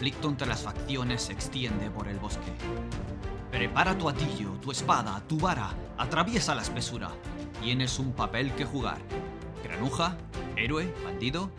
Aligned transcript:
conflicto 0.00 0.30
entre 0.30 0.46
las 0.46 0.62
facciones 0.62 1.20
se 1.20 1.34
extiende 1.34 1.90
por 1.90 2.08
el 2.08 2.18
bosque. 2.18 2.50
Prepara 3.50 3.98
tu 3.98 4.08
atillo, 4.08 4.52
tu 4.62 4.70
espada, 4.70 5.22
tu 5.28 5.38
vara, 5.38 5.74
atraviesa 5.98 6.54
la 6.54 6.62
espesura. 6.62 7.10
Tienes 7.62 7.98
un 7.98 8.14
papel 8.14 8.50
que 8.54 8.64
jugar. 8.64 8.96
Granuja, 9.62 10.16
héroe, 10.56 10.90
bandido. 11.04 11.50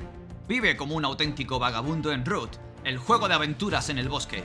Vive 0.47 0.75
como 0.75 0.95
un 0.95 1.05
auténtico 1.05 1.59
vagabundo 1.59 2.11
en 2.11 2.25
Root, 2.25 2.49
el 2.83 2.97
juego 2.97 3.27
de 3.27 3.35
aventuras 3.35 3.89
en 3.89 3.99
el 3.99 4.09
bosque. 4.09 4.43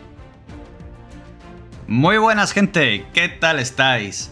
Muy 1.87 2.19
buenas 2.19 2.53
gente, 2.53 3.07
¿qué 3.15 3.31
tal 3.31 3.59
estáis? 3.59 4.31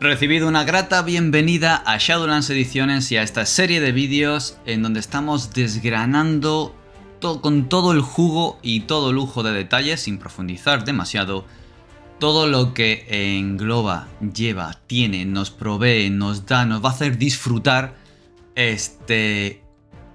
Recibido 0.00 0.48
una 0.48 0.64
grata 0.64 1.02
bienvenida 1.02 1.84
a 1.86 1.98
Shadowlands 1.98 2.50
Ediciones 2.50 3.12
y 3.12 3.16
a 3.16 3.22
esta 3.22 3.46
serie 3.46 3.80
de 3.80 3.92
vídeos 3.92 4.58
en 4.66 4.82
donde 4.82 4.98
estamos 4.98 5.52
desgranando 5.52 6.75
con 7.20 7.68
todo 7.68 7.92
el 7.92 8.00
jugo 8.00 8.58
y 8.62 8.80
todo 8.80 9.12
lujo 9.12 9.42
de 9.42 9.52
detalles, 9.52 10.00
sin 10.00 10.18
profundizar 10.18 10.84
demasiado, 10.84 11.44
todo 12.18 12.46
lo 12.46 12.72
que 12.72 13.06
engloba, 13.38 14.08
lleva, 14.34 14.78
tiene, 14.86 15.24
nos 15.24 15.50
provee, 15.50 16.10
nos 16.10 16.46
da, 16.46 16.64
nos 16.64 16.82
va 16.84 16.90
a 16.90 16.92
hacer 16.92 17.18
disfrutar 17.18 17.94
este 18.54 19.62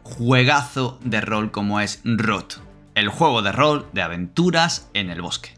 juegazo 0.03 0.99
de 1.03 1.21
rol 1.21 1.51
como 1.51 1.79
es 1.79 2.01
Rot, 2.03 2.61
el 2.95 3.09
juego 3.09 3.41
de 3.41 3.51
rol 3.51 3.87
de 3.93 4.01
aventuras 4.01 4.89
en 4.93 5.09
el 5.09 5.21
bosque. 5.21 5.51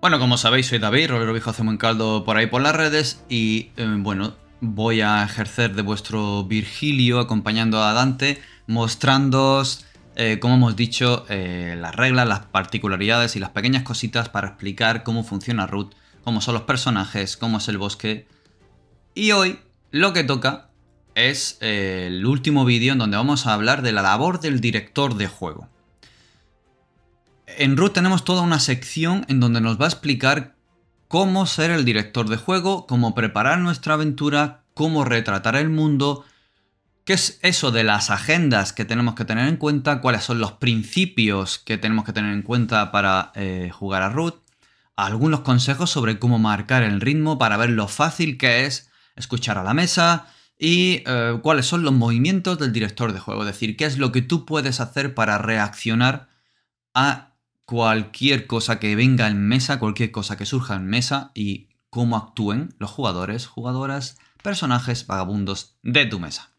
Bueno, 0.00 0.20
como 0.20 0.36
sabéis, 0.36 0.68
soy 0.68 0.78
David, 0.78 1.10
Rolero 1.10 1.32
Viejo 1.32 1.50
hace 1.50 1.64
buen 1.64 1.76
caldo 1.76 2.24
por 2.24 2.36
ahí 2.36 2.46
por 2.46 2.62
las 2.62 2.76
redes 2.76 3.24
y 3.28 3.70
eh, 3.76 3.96
bueno, 3.98 4.34
voy 4.60 5.00
a 5.00 5.22
ejercer 5.22 5.74
de 5.74 5.82
vuestro 5.82 6.44
Virgilio 6.44 7.20
acompañando 7.20 7.82
a 7.82 7.92
Dante, 7.92 8.40
mostrándoos, 8.66 9.84
eh, 10.16 10.38
como 10.40 10.54
hemos 10.54 10.76
dicho, 10.76 11.24
eh, 11.28 11.76
las 11.78 11.94
reglas, 11.94 12.26
las 12.26 12.40
particularidades 12.40 13.36
y 13.36 13.38
las 13.38 13.50
pequeñas 13.50 13.82
cositas 13.82 14.28
para 14.28 14.48
explicar 14.48 15.04
cómo 15.04 15.22
funciona 15.22 15.66
Ruth, 15.66 15.92
cómo 16.24 16.40
son 16.40 16.54
los 16.54 16.64
personajes, 16.64 17.36
cómo 17.36 17.58
es 17.58 17.68
el 17.68 17.78
bosque. 17.78 18.26
Y 19.14 19.32
hoy 19.32 19.60
lo 19.90 20.12
que 20.12 20.24
toca 20.24 20.70
es 21.14 21.58
eh, 21.60 22.04
el 22.08 22.26
último 22.26 22.64
vídeo 22.64 22.92
en 22.92 22.98
donde 22.98 23.16
vamos 23.16 23.46
a 23.46 23.54
hablar 23.54 23.82
de 23.82 23.92
la 23.92 24.02
labor 24.02 24.40
del 24.40 24.60
director 24.60 25.14
de 25.14 25.26
juego. 25.26 25.68
En 27.46 27.76
Root 27.76 27.94
tenemos 27.94 28.24
toda 28.24 28.42
una 28.42 28.60
sección 28.60 29.24
en 29.28 29.40
donde 29.40 29.60
nos 29.60 29.80
va 29.80 29.86
a 29.86 29.88
explicar 29.88 30.54
cómo 31.08 31.46
ser 31.46 31.70
el 31.70 31.84
director 31.84 32.28
de 32.28 32.36
juego, 32.36 32.86
cómo 32.86 33.14
preparar 33.14 33.58
nuestra 33.58 33.94
aventura, 33.94 34.64
cómo 34.74 35.04
retratar 35.04 35.56
el 35.56 35.70
mundo, 35.70 36.24
qué 37.04 37.14
es 37.14 37.40
eso 37.42 37.70
de 37.70 37.82
las 37.82 38.10
agendas 38.10 38.74
que 38.74 38.84
tenemos 38.84 39.14
que 39.14 39.24
tener 39.24 39.48
en 39.48 39.56
cuenta, 39.56 40.00
cuáles 40.00 40.22
son 40.22 40.38
los 40.38 40.52
principios 40.52 41.58
que 41.58 41.78
tenemos 41.78 42.04
que 42.04 42.12
tener 42.12 42.32
en 42.32 42.42
cuenta 42.42 42.92
para 42.92 43.32
eh, 43.34 43.70
jugar 43.72 44.02
a 44.02 44.10
Root, 44.10 44.36
algunos 44.94 45.40
consejos 45.40 45.90
sobre 45.90 46.18
cómo 46.18 46.38
marcar 46.38 46.82
el 46.82 47.00
ritmo 47.00 47.38
para 47.38 47.56
ver 47.56 47.70
lo 47.70 47.88
fácil 47.88 48.36
que 48.36 48.66
es 48.66 48.90
escuchar 49.16 49.56
a 49.56 49.64
la 49.64 49.74
mesa 49.74 50.26
y 50.58 51.02
eh, 51.06 51.38
cuáles 51.42 51.66
son 51.66 51.82
los 51.82 51.92
movimientos 51.92 52.58
del 52.58 52.72
director 52.72 53.12
de 53.12 53.20
juego, 53.20 53.42
es 53.42 53.46
decir, 53.46 53.76
qué 53.76 53.86
es 53.86 53.96
lo 53.96 54.12
que 54.12 54.22
tú 54.22 54.44
puedes 54.44 54.80
hacer 54.80 55.14
para 55.14 55.38
reaccionar 55.38 56.28
a 56.94 57.27
cualquier 57.68 58.46
cosa 58.46 58.80
que 58.80 58.96
venga 58.96 59.26
en 59.26 59.46
mesa, 59.46 59.78
cualquier 59.78 60.10
cosa 60.10 60.38
que 60.38 60.46
surja 60.46 60.76
en 60.76 60.86
mesa 60.86 61.32
y 61.34 61.68
cómo 61.90 62.16
actúen 62.16 62.74
los 62.78 62.90
jugadores, 62.90 63.46
jugadoras, 63.46 64.16
personajes, 64.42 65.06
vagabundos 65.06 65.76
de 65.82 66.06
tu 66.06 66.18
mesa. 66.18 66.54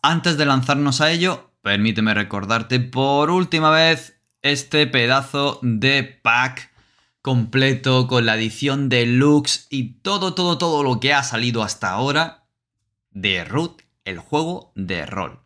Antes 0.00 0.38
de 0.38 0.46
lanzarnos 0.46 1.02
a 1.02 1.10
ello, 1.10 1.52
permíteme 1.60 2.14
recordarte 2.14 2.80
por 2.80 3.30
última 3.30 3.68
vez 3.68 4.22
este 4.40 4.86
pedazo 4.86 5.58
de 5.60 6.02
pack 6.02 6.72
completo 7.20 8.08
con 8.08 8.24
la 8.24 8.36
edición 8.36 8.88
deluxe 8.88 9.66
y 9.68 10.00
todo, 10.00 10.32
todo, 10.32 10.56
todo 10.56 10.82
lo 10.82 10.98
que 10.98 11.12
ha 11.12 11.24
salido 11.24 11.62
hasta 11.62 11.90
ahora 11.90 12.46
de 13.10 13.44
Root, 13.44 13.82
el 14.06 14.18
juego 14.18 14.72
de 14.76 15.04
rol. 15.04 15.40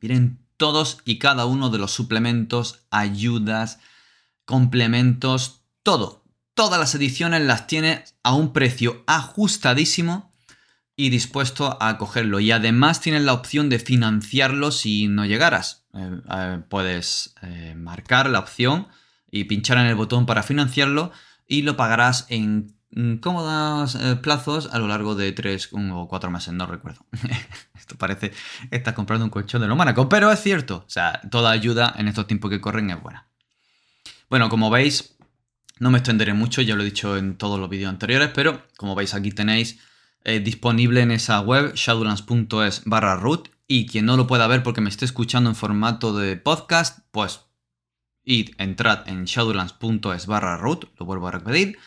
Miren 0.00 0.41
todos 0.56 0.98
y 1.04 1.18
cada 1.18 1.46
uno 1.46 1.70
de 1.70 1.78
los 1.78 1.92
suplementos, 1.92 2.80
ayudas, 2.90 3.78
complementos, 4.44 5.62
todo. 5.82 6.24
Todas 6.54 6.78
las 6.78 6.94
ediciones 6.94 7.42
las 7.42 7.66
tiene 7.66 8.04
a 8.22 8.34
un 8.34 8.52
precio 8.52 9.02
ajustadísimo 9.06 10.32
y 10.96 11.10
dispuesto 11.10 11.78
a 11.80 11.98
cogerlo. 11.98 12.40
Y 12.40 12.52
además 12.52 13.00
tienes 13.00 13.22
la 13.22 13.32
opción 13.32 13.68
de 13.68 13.78
financiarlo 13.78 14.70
si 14.70 15.08
no 15.08 15.24
llegaras. 15.24 15.86
Eh, 15.94 16.20
eh, 16.30 16.60
puedes 16.68 17.34
eh, 17.42 17.74
marcar 17.76 18.28
la 18.28 18.40
opción 18.40 18.88
y 19.30 19.44
pinchar 19.44 19.78
en 19.78 19.86
el 19.86 19.94
botón 19.94 20.26
para 20.26 20.42
financiarlo 20.42 21.10
y 21.48 21.62
lo 21.62 21.76
pagarás 21.76 22.26
en 22.28 22.76
cómodos 23.20 23.96
plazos 24.22 24.68
a 24.72 24.78
lo 24.78 24.88
largo 24.88 25.14
de 25.14 25.32
3 25.32 25.70
o 25.72 26.08
4 26.08 26.30
meses, 26.30 26.52
no 26.54 26.66
recuerdo. 26.66 27.04
Esto 27.74 27.96
parece 27.96 28.30
que 28.30 28.36
estás 28.76 28.94
comprando 28.94 29.24
un 29.24 29.30
colchón 29.30 29.60
de 29.62 29.68
lo 29.68 29.76
Mónaco, 29.76 30.08
pero 30.08 30.30
es 30.30 30.40
cierto. 30.40 30.84
O 30.86 30.90
sea, 30.90 31.20
toda 31.30 31.50
ayuda 31.50 31.94
en 31.96 32.08
estos 32.08 32.26
tiempos 32.26 32.50
que 32.50 32.60
corren 32.60 32.90
es 32.90 33.02
buena. 33.02 33.26
Bueno, 34.28 34.48
como 34.48 34.70
veis, 34.70 35.16
no 35.78 35.90
me 35.90 35.98
extenderé 35.98 36.32
mucho, 36.32 36.62
ya 36.62 36.74
lo 36.74 36.82
he 36.82 36.86
dicho 36.86 37.16
en 37.16 37.36
todos 37.36 37.58
los 37.58 37.68
vídeos 37.68 37.90
anteriores, 37.90 38.30
pero 38.34 38.62
como 38.76 38.94
veis 38.94 39.14
aquí 39.14 39.32
tenéis 39.32 39.78
eh, 40.24 40.40
disponible 40.40 41.00
en 41.00 41.10
esa 41.10 41.40
web 41.40 41.74
shadowlands.es 41.74 42.82
barra 42.84 43.16
root 43.16 43.48
y 43.66 43.86
quien 43.86 44.06
no 44.06 44.16
lo 44.16 44.26
pueda 44.26 44.46
ver 44.46 44.62
porque 44.62 44.80
me 44.80 44.88
esté 44.88 45.04
escuchando 45.04 45.50
en 45.50 45.56
formato 45.56 46.16
de 46.16 46.36
podcast, 46.36 47.00
pues 47.10 47.40
id, 48.24 48.50
entrad 48.58 49.08
en 49.08 49.24
shadowlands.es 49.24 50.26
barra 50.26 50.56
root, 50.56 50.84
lo 50.98 51.06
vuelvo 51.06 51.28
a 51.28 51.32
repetir, 51.32 51.78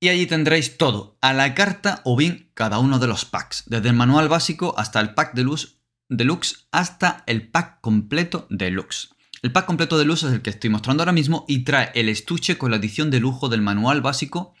y 0.00 0.08
allí 0.08 0.26
tendréis 0.26 0.76
todo, 0.78 1.18
a 1.20 1.32
la 1.32 1.54
carta 1.54 2.00
o 2.04 2.16
bien 2.16 2.50
cada 2.54 2.78
uno 2.78 2.98
de 2.98 3.06
los 3.06 3.24
packs, 3.24 3.64
desde 3.66 3.88
el 3.88 3.96
manual 3.96 4.28
básico 4.28 4.74
hasta 4.76 5.00
el 5.00 5.14
pack 5.14 5.34
de 5.34 5.44
luz 5.44 5.80
deluxe 6.08 6.68
hasta 6.70 7.24
el 7.26 7.48
pack 7.48 7.80
completo 7.80 8.46
deluxe. 8.50 9.10
El 9.42 9.52
pack 9.52 9.66
completo 9.66 9.98
de 9.98 10.04
luz 10.04 10.22
es 10.22 10.32
el 10.32 10.42
que 10.42 10.50
estoy 10.50 10.70
mostrando 10.70 11.02
ahora 11.02 11.12
mismo 11.12 11.44
y 11.48 11.64
trae 11.64 11.90
el 11.94 12.08
estuche 12.08 12.58
con 12.58 12.70
la 12.70 12.78
edición 12.78 13.10
de 13.10 13.20
lujo 13.20 13.48
del 13.48 13.62
manual 13.62 14.00
básico 14.00 14.54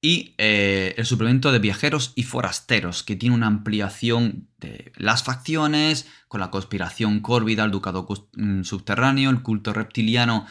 y 0.00 0.34
eh, 0.38 0.94
el 0.98 1.06
suplemento 1.06 1.50
de 1.50 1.58
viajeros 1.58 2.12
y 2.14 2.24
forasteros, 2.24 3.02
que 3.02 3.16
tiene 3.16 3.34
una 3.34 3.46
ampliación 3.46 4.48
de 4.58 4.92
las 4.96 5.22
facciones, 5.22 6.06
con 6.28 6.40
la 6.40 6.50
conspiración 6.50 7.20
córvida, 7.20 7.64
el 7.64 7.70
ducado 7.70 8.06
mm, 8.34 8.64
subterráneo, 8.64 9.30
el 9.30 9.42
culto 9.42 9.72
reptiliano 9.72 10.46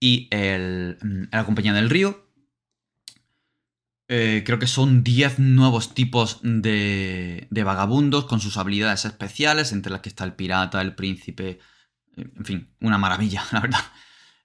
y 0.00 0.26
el, 0.32 0.98
mm, 1.00 1.22
la 1.30 1.44
compañía 1.44 1.72
del 1.72 1.88
río, 1.88 2.25
eh, 4.08 4.44
creo 4.46 4.60
que 4.60 4.68
son 4.68 5.02
10 5.02 5.40
nuevos 5.40 5.92
tipos 5.92 6.38
de, 6.42 7.48
vagabundos 7.50 8.26
con 8.26 8.40
sus 8.40 8.56
habilidades 8.56 9.04
especiales, 9.04 9.72
entre 9.72 9.90
las 9.90 10.00
que 10.00 10.08
está 10.08 10.24
el 10.24 10.34
pirata, 10.34 10.80
el 10.80 10.94
príncipe, 10.94 11.58
eh, 12.16 12.28
en 12.36 12.44
fin, 12.44 12.68
una 12.80 12.98
maravilla, 12.98 13.44
la 13.52 13.60
verdad. 13.60 13.84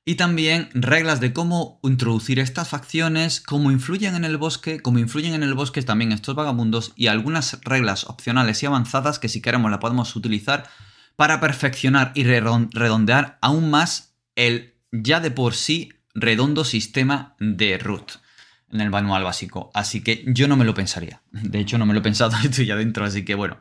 Y 0.03 0.15
también 0.15 0.69
reglas 0.73 1.19
de 1.19 1.31
cómo 1.31 1.79
introducir 1.83 2.39
estas 2.39 2.69
facciones, 2.69 3.39
cómo 3.39 3.69
influyen 3.69 4.15
en 4.15 4.25
el 4.25 4.37
bosque, 4.37 4.79
cómo 4.79 4.97
influyen 4.97 5.35
en 5.35 5.43
el 5.43 5.53
bosque 5.53 5.83
también 5.83 6.11
estos 6.11 6.33
vagabundos 6.33 6.93
y 6.95 7.05
algunas 7.05 7.59
reglas 7.63 8.05
opcionales 8.05 8.63
y 8.63 8.65
avanzadas 8.65 9.19
que 9.19 9.29
si 9.29 9.41
queremos 9.41 9.69
la 9.69 9.79
podemos 9.79 10.15
utilizar 10.15 10.67
para 11.15 11.39
perfeccionar 11.39 12.13
y 12.15 12.23
redondear 12.23 13.37
aún 13.41 13.69
más 13.69 14.15
el 14.35 14.73
ya 14.91 15.19
de 15.19 15.29
por 15.29 15.53
sí 15.53 15.93
redondo 16.15 16.63
sistema 16.65 17.35
de 17.39 17.77
root 17.77 18.13
en 18.71 18.81
el 18.81 18.89
manual 18.89 19.23
básico. 19.23 19.71
Así 19.73 20.03
que 20.03 20.23
yo 20.27 20.47
no 20.47 20.55
me 20.55 20.65
lo 20.65 20.73
pensaría. 20.73 21.21
De 21.31 21.59
hecho, 21.59 21.77
no 21.77 21.85
me 21.85 21.93
lo 21.93 21.99
he 21.99 22.03
pensado, 22.03 22.35
estoy 22.43 22.65
ya 22.65 22.75
dentro, 22.75 23.05
así 23.05 23.25
que 23.25 23.35
bueno. 23.35 23.59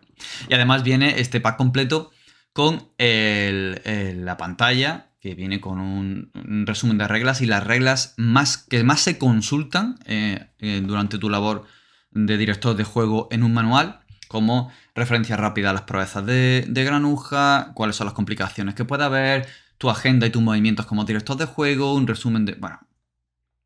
Y 0.49 0.55
además 0.55 0.83
viene 0.83 1.21
este 1.21 1.41
pack 1.41 1.57
completo 1.57 2.11
con 2.53 2.89
la 2.99 4.37
pantalla 4.37 5.11
que 5.21 5.35
viene 5.35 5.61
con 5.61 5.79
un, 5.81 6.31
resumen 6.67 6.99
de 6.99 7.07
reglas 7.07 7.43
y 7.43 7.47
las 7.47 7.65
reglas 7.65 8.15
más, 8.17 8.57
que 8.57 8.83
más 8.85 9.01
se 9.01 9.19
consultan 9.19 9.99
eh, 10.07 10.47
eh, 10.59 10.83
durante 10.85 11.19
tu 11.19 11.29
labor 11.29 11.67
de 12.11 12.39
director 12.39 12.75
de 12.75 12.85
juego 12.85 13.29
en 13.31 13.43
un 13.43 13.53
manual, 13.53 14.01
como 14.29 14.73
referencia 14.95 15.37
rápida 15.37 15.71
a 15.71 15.73
las 15.75 15.83
proezas 15.83 16.25
de, 16.25 16.65
de 16.67 16.85
granuja, 16.85 17.73
cuáles 17.75 17.97
son 17.97 18.07
las 18.07 18.15
complicaciones 18.15 18.75
que 18.75 18.85
puede 18.85 19.05
haber, 19.05 19.47
tu 19.77 19.91
agenda 19.91 20.27
y 20.27 20.31
tus 20.31 20.43
movimientos 20.43 20.87
como 20.87 21.05
director 21.05 21.37
de 21.37 21.47
juego, 21.47 21.95
un 21.95 22.07
resumen 22.07 22.47
de... 22.47 22.55
Bueno, 22.55 22.81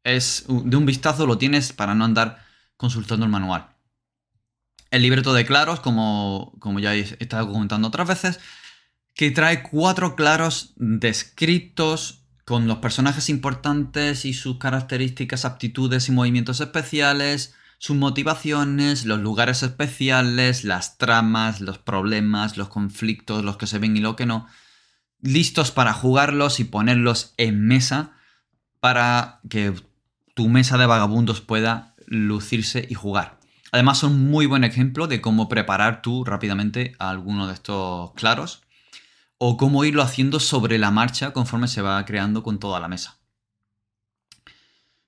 es 0.05 0.45
de 0.47 0.77
un 0.77 0.87
vistazo 0.87 1.27
lo 1.27 1.39
tienes 1.39 1.73
para 1.73 1.95
no 1.95 2.05
andar 2.05 2.45
consultando 2.77 3.25
el 3.25 3.33
manual. 3.33 3.69
El 4.91 5.03
libreto 5.03 5.33
de 5.33 5.45
claros, 5.45 5.81
como, 5.81 6.53
como 6.61 6.79
ya 6.79 6.95
he 6.95 7.01
estado 7.01 7.51
comentando 7.51 7.89
otras 7.89 8.06
veces, 8.06 8.41
que 9.15 9.31
trae 9.31 9.62
cuatro 9.62 10.15
claros 10.15 10.73
descritos 10.77 12.25
con 12.45 12.67
los 12.67 12.79
personajes 12.79 13.29
importantes 13.31 14.25
y 14.25 14.35
sus 14.35 14.59
características, 14.59 15.45
aptitudes 15.45 16.09
y 16.09 16.12
movimientos 16.12 16.61
especiales, 16.61 17.55
sus 17.79 17.97
motivaciones, 17.97 19.06
los 19.06 19.21
lugares 19.21 19.62
especiales, 19.62 20.65
las 20.65 20.99
tramas, 20.99 21.61
los 21.61 21.79
problemas, 21.79 22.56
los 22.56 22.69
conflictos, 22.69 23.45
los 23.45 23.56
que 23.56 23.67
se 23.67 23.79
ven 23.79 23.97
y 23.97 24.01
lo 24.01 24.15
que 24.15 24.27
no, 24.27 24.47
listos 25.21 25.71
para 25.71 25.95
jugarlos 25.95 26.61
y 26.61 26.65
ponerlos 26.65 27.35
en 27.37 27.67
mesa 27.67 28.12
para 28.81 29.41
que 29.49 29.75
tu 30.34 30.48
mesa 30.48 30.78
de 30.78 30.86
vagabundos 30.86 31.40
pueda 31.40 31.94
lucirse 32.06 32.86
y 32.88 32.94
jugar. 32.94 33.38
Además 33.72 33.98
son 33.98 34.31
muy 34.31 34.46
buen 34.46 34.62
ejemplo 34.62 35.06
de 35.06 35.20
cómo 35.20 35.48
preparar 35.48 36.02
tú 36.02 36.25
rápidamente 36.25 36.94
alguno 36.98 37.46
de 37.46 37.54
estos 37.54 38.12
claros 38.12 38.62
o 39.38 39.56
cómo 39.56 39.84
irlo 39.84 40.02
haciendo 40.02 40.38
sobre 40.40 40.78
la 40.78 40.90
marcha 40.90 41.32
conforme 41.32 41.69
se 41.69 41.82
va 41.82 42.04
creando 42.04 42.42
con 42.42 42.58
toda 42.58 42.78
la 42.78 42.88
mesa. 42.88 43.19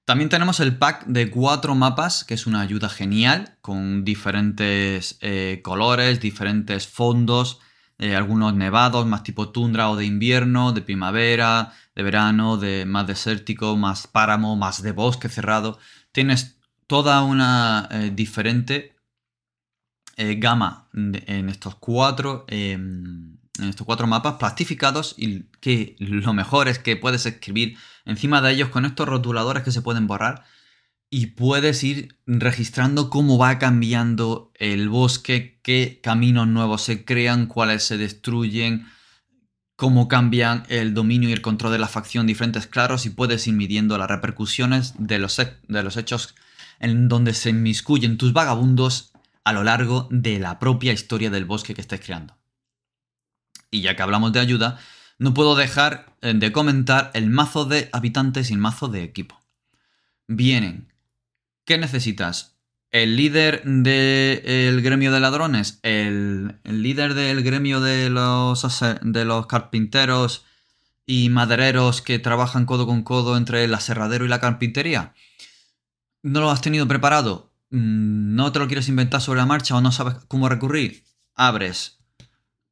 También 0.04 0.30
tenemos 0.30 0.60
el 0.60 0.76
pack 0.78 1.06
de 1.06 1.30
cuatro 1.30 1.74
mapas, 1.74 2.22
que 2.22 2.34
es 2.34 2.46
una 2.46 2.60
ayuda 2.60 2.88
genial, 2.88 3.56
con 3.60 4.04
diferentes 4.04 5.18
eh, 5.20 5.60
colores, 5.64 6.20
diferentes 6.20 6.86
fondos, 6.86 7.60
eh, 7.98 8.14
algunos 8.14 8.54
nevados, 8.54 9.06
más 9.06 9.24
tipo 9.24 9.48
tundra 9.48 9.90
o 9.90 9.96
de 9.96 10.04
invierno, 10.04 10.72
de 10.72 10.82
primavera, 10.82 11.72
de 11.96 12.02
verano, 12.04 12.56
de 12.56 12.86
más 12.86 13.08
desértico, 13.08 13.76
más 13.76 14.06
páramo, 14.06 14.54
más 14.54 14.82
de 14.82 14.92
bosque 14.92 15.28
cerrado. 15.28 15.80
Tienes 16.12 16.60
toda 16.86 17.24
una 17.24 17.88
eh, 17.90 18.12
diferente 18.14 18.94
gama 20.18 20.88
en 20.94 21.50
estos 21.50 21.74
cuatro 21.74 22.46
em, 22.48 23.36
en 23.58 23.68
estos 23.68 23.86
cuatro 23.86 24.06
mapas 24.06 24.34
plastificados 24.34 25.14
y 25.16 25.44
que 25.60 25.96
lo 25.98 26.32
mejor 26.32 26.68
es 26.68 26.78
que 26.78 26.96
puedes 26.96 27.26
escribir 27.26 27.76
encima 28.04 28.40
de 28.40 28.52
ellos 28.52 28.68
con 28.68 28.84
estos 28.84 29.08
rotuladores 29.08 29.62
que 29.62 29.72
se 29.72 29.82
pueden 29.82 30.06
borrar 30.06 30.44
y 31.08 31.26
puedes 31.26 31.84
ir 31.84 32.18
registrando 32.26 33.10
cómo 33.10 33.38
va 33.38 33.58
cambiando 33.58 34.52
el 34.54 34.88
bosque, 34.88 35.60
qué 35.62 36.00
caminos 36.02 36.48
nuevos 36.48 36.82
se 36.82 37.04
crean, 37.04 37.46
cuáles 37.46 37.84
se 37.84 37.96
destruyen, 37.96 38.86
cómo 39.76 40.08
cambian 40.08 40.64
el 40.68 40.94
dominio 40.94 41.28
y 41.28 41.32
el 41.32 41.42
control 41.42 41.72
de 41.72 41.78
la 41.78 41.88
facción 41.88 42.26
diferentes 42.26 42.66
claros 42.66 43.06
y 43.06 43.10
puedes 43.10 43.46
ir 43.46 43.54
midiendo 43.54 43.96
las 43.98 44.08
repercusiones 44.08 44.94
de 44.98 45.18
los, 45.18 45.36
de 45.36 45.82
los 45.82 45.96
hechos 45.96 46.34
en 46.80 47.08
donde 47.08 47.34
se 47.34 47.50
inmiscuyen 47.50 48.18
tus 48.18 48.32
vagabundos 48.32 49.12
a 49.44 49.52
lo 49.52 49.62
largo 49.62 50.08
de 50.10 50.38
la 50.38 50.58
propia 50.58 50.92
historia 50.92 51.30
del 51.30 51.44
bosque 51.44 51.74
que 51.74 51.82
estés 51.82 52.00
creando. 52.00 52.36
Y 53.70 53.82
ya 53.82 53.94
que 53.94 54.02
hablamos 54.02 54.32
de 54.32 54.40
ayuda, 54.40 54.78
no 55.18 55.34
puedo 55.34 55.54
dejar 55.54 56.16
eh, 56.20 56.34
de 56.34 56.52
comentar 56.52 57.10
el 57.14 57.30
mazo 57.30 57.64
de 57.64 57.88
habitantes 57.92 58.50
y 58.50 58.54
el 58.54 58.58
mazo 58.58 58.88
de 58.88 59.02
equipo. 59.02 59.40
Vienen. 60.26 60.92
¿Qué 61.64 61.78
necesitas? 61.78 62.55
El 62.90 63.16
líder 63.16 63.62
del 63.64 64.80
gremio 64.80 65.12
de 65.12 65.20
ladrones, 65.20 65.80
el, 65.82 66.58
líder 66.64 67.14
del 67.14 67.42
gremio 67.42 67.80
de 67.80 68.08
los, 68.10 68.64
de 69.02 69.24
los 69.24 69.46
carpinteros 69.46 70.44
y 71.04 71.28
madereros 71.28 72.00
que 72.00 72.18
trabajan 72.18 72.64
codo 72.66 72.86
con 72.86 73.02
codo 73.02 73.36
entre 73.36 73.64
el 73.64 73.74
aserradero 73.74 74.24
y 74.24 74.28
la 74.28 74.40
carpintería. 74.40 75.14
¿No 76.22 76.40
lo 76.40 76.50
has 76.50 76.60
tenido 76.60 76.88
preparado? 76.88 77.52
Mm, 77.70 78.34
¿No 78.34 78.52
te 78.52 78.58
lo 78.58 78.66
quieres 78.66 78.88
inventar 78.88 79.20
sobre 79.20 79.38
la 79.38 79.46
marcha 79.46 79.76
o 79.76 79.80
no 79.80 79.92
sabes 79.92 80.14
cómo 80.28 80.48
recurrir? 80.48 81.04
Abres 81.34 81.96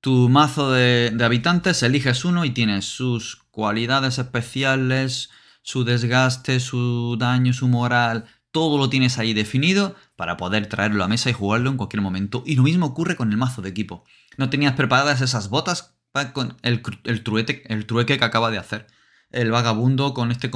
tu 0.04 0.28
mazo 0.28 0.70
de, 0.70 1.16
habitantes, 1.24 1.82
eliges 1.82 2.26
uno 2.26 2.44
y 2.44 2.50
tienes 2.50 2.84
sus 2.84 3.36
cualidades 3.50 4.18
especiales, 4.18 5.30
su 5.62 5.82
desgaste, 5.82 6.60
su 6.60 7.16
daño, 7.18 7.54
su 7.54 7.68
moral, 7.68 8.26
todo 8.54 8.78
lo 8.78 8.88
tienes 8.88 9.18
ahí 9.18 9.34
definido 9.34 9.96
para 10.14 10.36
poder 10.36 10.68
traerlo 10.68 11.02
a 11.02 11.08
mesa 11.08 11.28
y 11.28 11.32
jugarlo 11.32 11.70
en 11.70 11.76
cualquier 11.76 12.02
momento. 12.02 12.44
Y 12.46 12.54
lo 12.54 12.62
mismo 12.62 12.86
ocurre 12.86 13.16
con 13.16 13.32
el 13.32 13.36
mazo 13.36 13.62
de 13.62 13.70
equipo. 13.70 14.04
No 14.36 14.48
tenías 14.48 14.74
preparadas 14.74 15.20
esas 15.20 15.48
botas 15.48 15.96
con 16.32 16.56
el, 16.62 16.80
el, 17.02 17.24
el 17.66 17.86
trueque 17.86 18.18
que 18.18 18.24
acaba 18.24 18.52
de 18.52 18.58
hacer 18.58 18.86
el 19.32 19.50
vagabundo 19.50 20.14
con 20.14 20.30
este 20.30 20.52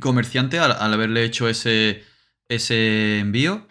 comerciante 0.00 0.58
al, 0.58 0.72
al, 0.72 0.92
haberle 0.92 1.22
hecho 1.22 1.48
ese, 1.48 2.04
ese 2.48 3.20
envío. 3.20 3.68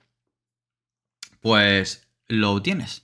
Pues 1.41 2.07
lo 2.29 2.61
tienes. 2.61 3.03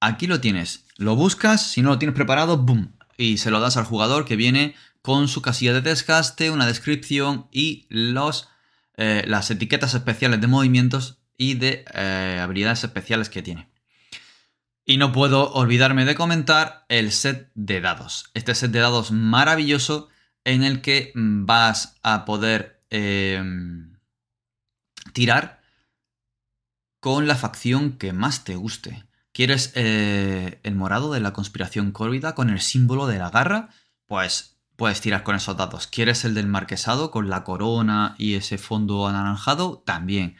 Aquí 0.00 0.26
lo 0.26 0.38
tienes. 0.38 0.84
Lo 0.98 1.16
buscas, 1.16 1.62
si 1.70 1.80
no 1.80 1.88
lo 1.88 1.98
tienes 1.98 2.14
preparado, 2.14 2.58
¡boom! 2.58 2.94
Y 3.16 3.38
se 3.38 3.50
lo 3.50 3.60
das 3.60 3.78
al 3.78 3.84
jugador 3.84 4.26
que 4.26 4.36
viene 4.36 4.74
con 5.00 5.28
su 5.28 5.40
casilla 5.40 5.72
de 5.72 5.80
desgaste, 5.80 6.50
una 6.50 6.66
descripción 6.66 7.46
y 7.50 7.86
los, 7.88 8.50
eh, 8.96 9.24
las 9.26 9.50
etiquetas 9.50 9.94
especiales 9.94 10.40
de 10.40 10.46
movimientos 10.46 11.18
y 11.36 11.54
de 11.54 11.84
eh, 11.92 12.38
habilidades 12.42 12.84
especiales 12.84 13.28
que 13.28 13.42
tiene. 13.42 13.68
Y 14.84 14.96
no 14.96 15.12
puedo 15.12 15.52
olvidarme 15.52 16.04
de 16.04 16.14
comentar 16.14 16.86
el 16.88 17.12
set 17.12 17.50
de 17.54 17.80
dados. 17.80 18.30
Este 18.34 18.54
set 18.54 18.70
de 18.70 18.78
dados 18.78 19.10
maravilloso 19.10 20.08
en 20.44 20.62
el 20.62 20.80
que 20.80 21.12
vas 21.14 21.96
a 22.02 22.24
poder 22.24 22.84
em, 22.90 23.98
tirar 25.12 25.60
con 27.00 27.26
la 27.26 27.34
facción 27.34 27.98
que 27.98 28.12
más 28.12 28.44
te 28.44 28.54
guste. 28.54 29.04
¿Quieres 29.32 29.72
eh, 29.74 30.60
el 30.62 30.74
morado 30.76 31.12
de 31.12 31.20
la 31.20 31.32
conspiración 31.32 31.90
córvida 31.90 32.34
con 32.34 32.48
el 32.48 32.60
símbolo 32.60 33.06
de 33.06 33.18
la 33.18 33.30
garra? 33.30 33.68
Pues 34.06 34.55
puedes 34.76 35.00
tirar 35.00 35.22
con 35.22 35.34
esos 35.34 35.56
dados. 35.56 35.86
¿Quieres 35.86 36.24
el 36.24 36.34
del 36.34 36.46
marquesado 36.46 37.10
con 37.10 37.28
la 37.28 37.44
corona 37.44 38.14
y 38.18 38.34
ese 38.34 38.58
fondo 38.58 39.06
anaranjado? 39.06 39.82
También. 39.84 40.36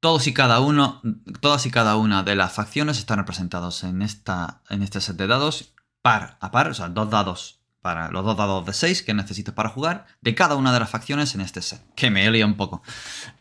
Todos 0.00 0.26
y 0.26 0.32
cada 0.32 0.60
uno, 0.60 1.02
todas 1.40 1.66
y 1.66 1.70
cada 1.70 1.96
una 1.96 2.22
de 2.22 2.34
las 2.34 2.52
facciones 2.52 2.98
están 2.98 3.18
representados 3.18 3.84
en, 3.84 4.00
esta, 4.00 4.62
en 4.70 4.82
este 4.82 5.00
set 5.00 5.16
de 5.16 5.26
dados 5.26 5.74
par 6.00 6.38
a 6.40 6.50
par, 6.50 6.68
o 6.68 6.74
sea, 6.74 6.88
dos 6.88 7.10
dados 7.10 7.60
para 7.82 8.10
los 8.10 8.24
dos 8.24 8.36
dados 8.36 8.66
de 8.66 8.72
6 8.72 9.02
que 9.02 9.14
necesites 9.14 9.54
para 9.54 9.70
jugar 9.70 10.06
de 10.20 10.34
cada 10.34 10.54
una 10.54 10.72
de 10.72 10.80
las 10.80 10.90
facciones 10.90 11.34
en 11.34 11.40
este 11.40 11.62
set. 11.62 11.82
Que 11.94 12.10
me 12.10 12.24
he 12.24 12.44
un 12.44 12.56
poco. 12.56 12.82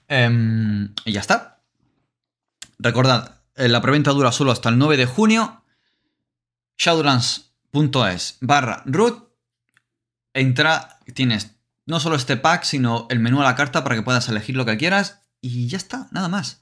Em, 0.07 0.93
y 1.05 1.13
ya 1.13 1.19
está. 1.19 1.61
Recordad, 2.77 3.41
eh, 3.55 3.67
la 3.67 3.81
preventa 3.81 4.11
dura 4.11 4.31
solo 4.31 4.51
hasta 4.51 4.69
el 4.69 4.77
9 4.77 4.97
de 4.97 5.05
junio. 5.05 5.63
Shadowlands.es 6.77 8.37
barra 8.41 8.83
root. 8.85 9.28
Entra, 10.33 10.99
tienes 11.13 11.59
no 11.85 11.99
solo 11.99 12.15
este 12.15 12.37
pack, 12.37 12.63
sino 12.63 13.07
el 13.09 13.19
menú 13.19 13.41
a 13.41 13.45
la 13.45 13.55
carta 13.55 13.83
para 13.83 13.95
que 13.95 14.03
puedas 14.03 14.29
elegir 14.29 14.55
lo 14.55 14.65
que 14.65 14.77
quieras. 14.77 15.21
Y 15.41 15.67
ya 15.67 15.77
está, 15.77 16.07
nada 16.11 16.27
más. 16.27 16.61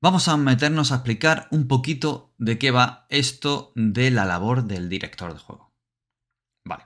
Vamos 0.00 0.28
a 0.28 0.36
meternos 0.36 0.92
a 0.92 0.96
explicar 0.96 1.48
un 1.50 1.66
poquito 1.66 2.32
de 2.38 2.58
qué 2.58 2.70
va 2.70 3.06
esto 3.08 3.72
de 3.74 4.10
la 4.10 4.24
labor 4.24 4.64
del 4.64 4.88
director 4.88 5.32
de 5.32 5.40
juego. 5.40 5.72
Vale. 6.64 6.84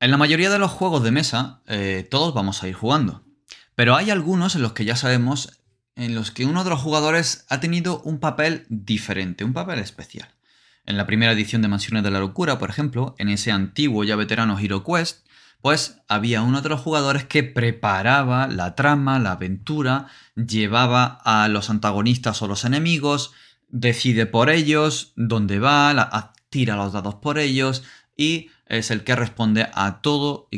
En 0.00 0.10
la 0.10 0.16
mayoría 0.16 0.50
de 0.50 0.58
los 0.58 0.72
juegos 0.72 1.04
de 1.04 1.12
mesa, 1.12 1.62
eh, 1.66 2.08
todos 2.10 2.34
vamos 2.34 2.62
a 2.62 2.68
ir 2.68 2.74
jugando. 2.74 3.22
Pero 3.76 3.94
hay 3.94 4.10
algunos 4.10 4.56
en 4.56 4.62
los 4.62 4.72
que 4.72 4.84
ya 4.84 4.96
sabemos 4.96 5.60
en 5.94 6.14
los 6.14 6.30
que 6.30 6.46
uno 6.46 6.64
de 6.64 6.70
los 6.70 6.80
jugadores 6.80 7.44
ha 7.50 7.60
tenido 7.60 8.00
un 8.00 8.18
papel 8.18 8.66
diferente, 8.68 9.44
un 9.44 9.52
papel 9.52 9.78
especial. 9.78 10.34
En 10.84 10.96
la 10.96 11.06
primera 11.06 11.32
edición 11.32 11.62
de 11.62 11.68
Mansiones 11.68 12.02
de 12.02 12.10
la 12.10 12.20
Locura, 12.20 12.58
por 12.58 12.70
ejemplo, 12.70 13.14
en 13.18 13.28
ese 13.28 13.52
antiguo 13.52 14.04
ya 14.04 14.16
veterano 14.16 14.58
Hero 14.58 14.82
Quest, 14.84 15.26
pues 15.60 15.98
había 16.08 16.42
uno 16.42 16.62
de 16.62 16.68
los 16.68 16.80
jugadores 16.80 17.24
que 17.24 17.42
preparaba 17.42 18.46
la 18.46 18.74
trama, 18.74 19.18
la 19.18 19.32
aventura, 19.32 20.06
llevaba 20.34 21.20
a 21.24 21.48
los 21.48 21.68
antagonistas 21.70 22.40
o 22.42 22.48
los 22.48 22.64
enemigos, 22.64 23.32
decide 23.68 24.26
por 24.26 24.50
ellos 24.50 25.12
dónde 25.16 25.58
va, 25.58 26.32
tira 26.48 26.76
los 26.76 26.92
dados 26.92 27.16
por 27.16 27.38
ellos 27.38 27.84
y 28.16 28.50
es 28.66 28.90
el 28.90 29.04
que 29.04 29.16
responde 29.16 29.68
a 29.72 30.00
todo 30.00 30.48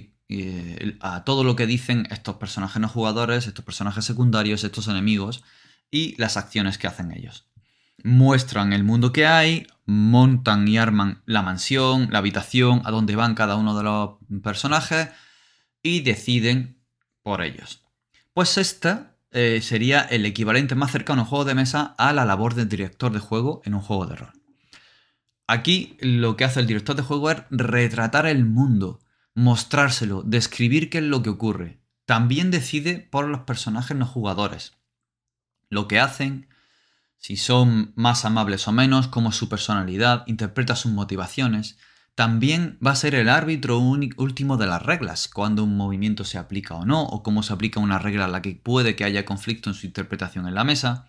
a 1.00 1.24
todo 1.24 1.44
lo 1.44 1.56
que 1.56 1.66
dicen 1.66 2.08
estos 2.10 2.36
personajes 2.36 2.80
no 2.80 2.88
jugadores, 2.88 3.46
estos 3.46 3.64
personajes 3.64 4.06
secundarios, 4.06 4.64
estos 4.64 4.88
enemigos 4.88 5.44
y 5.90 6.16
las 6.16 6.38
acciones 6.38 6.78
que 6.78 6.86
hacen 6.86 7.12
ellos. 7.12 7.46
Muestran 8.02 8.72
el 8.72 8.82
mundo 8.82 9.12
que 9.12 9.26
hay, 9.26 9.66
montan 9.84 10.66
y 10.68 10.78
arman 10.78 11.22
la 11.26 11.42
mansión, 11.42 12.08
la 12.10 12.18
habitación, 12.18 12.82
a 12.84 12.90
dónde 12.90 13.16
van 13.16 13.34
cada 13.34 13.56
uno 13.56 13.76
de 13.76 13.82
los 13.82 14.16
personajes 14.42 15.08
y 15.82 16.00
deciden 16.00 16.80
por 17.22 17.42
ellos. 17.42 17.84
Pues 18.32 18.58
esta 18.58 19.16
eh, 19.30 19.60
sería 19.62 20.02
el 20.02 20.26
equivalente 20.26 20.74
más 20.74 20.92
cercano 20.92 21.22
a 21.22 21.24
un 21.24 21.28
juego 21.30 21.44
de 21.44 21.54
mesa 21.54 21.94
a 21.98 22.12
la 22.12 22.24
labor 22.24 22.54
del 22.54 22.68
director 22.68 23.12
de 23.12 23.18
juego 23.18 23.62
en 23.64 23.74
un 23.74 23.80
juego 23.80 24.06
de 24.06 24.16
rol. 24.16 24.32
Aquí 25.46 25.96
lo 26.00 26.36
que 26.36 26.44
hace 26.44 26.60
el 26.60 26.66
director 26.66 26.96
de 26.96 27.02
juego 27.02 27.30
es 27.30 27.42
retratar 27.50 28.26
el 28.26 28.44
mundo, 28.44 29.00
mostrárselo, 29.34 30.22
describir 30.22 30.88
qué 30.88 30.98
es 30.98 31.04
lo 31.04 31.22
que 31.22 31.30
ocurre. 31.30 31.80
También 32.06 32.50
decide 32.50 32.98
por 32.98 33.26
los 33.26 33.40
personajes 33.40 33.96
no 33.96 34.06
jugadores. 34.06 34.78
Lo 35.68 35.88
que 35.88 35.98
hacen, 36.00 36.48
si 37.22 37.36
son 37.36 37.92
más 37.94 38.24
amables 38.24 38.66
o 38.66 38.72
menos, 38.72 39.06
cómo 39.06 39.30
es 39.30 39.36
su 39.36 39.48
personalidad, 39.48 40.24
interpreta 40.26 40.74
sus 40.74 40.90
motivaciones, 40.90 41.78
también 42.16 42.80
va 42.84 42.90
a 42.90 42.96
ser 42.96 43.14
el 43.14 43.28
árbitro 43.28 43.78
último 43.78 44.56
de 44.56 44.66
las 44.66 44.82
reglas, 44.82 45.28
cuando 45.28 45.62
un 45.62 45.76
movimiento 45.76 46.24
se 46.24 46.36
aplica 46.36 46.74
o 46.74 46.84
no, 46.84 47.04
o 47.04 47.22
cómo 47.22 47.44
se 47.44 47.52
aplica 47.52 47.78
una 47.78 48.00
regla 48.00 48.24
a 48.24 48.28
la 48.28 48.42
que 48.42 48.56
puede 48.56 48.96
que 48.96 49.04
haya 49.04 49.24
conflicto 49.24 49.70
en 49.70 49.74
su 49.74 49.86
interpretación 49.86 50.48
en 50.48 50.54
la 50.54 50.64
mesa. 50.64 51.06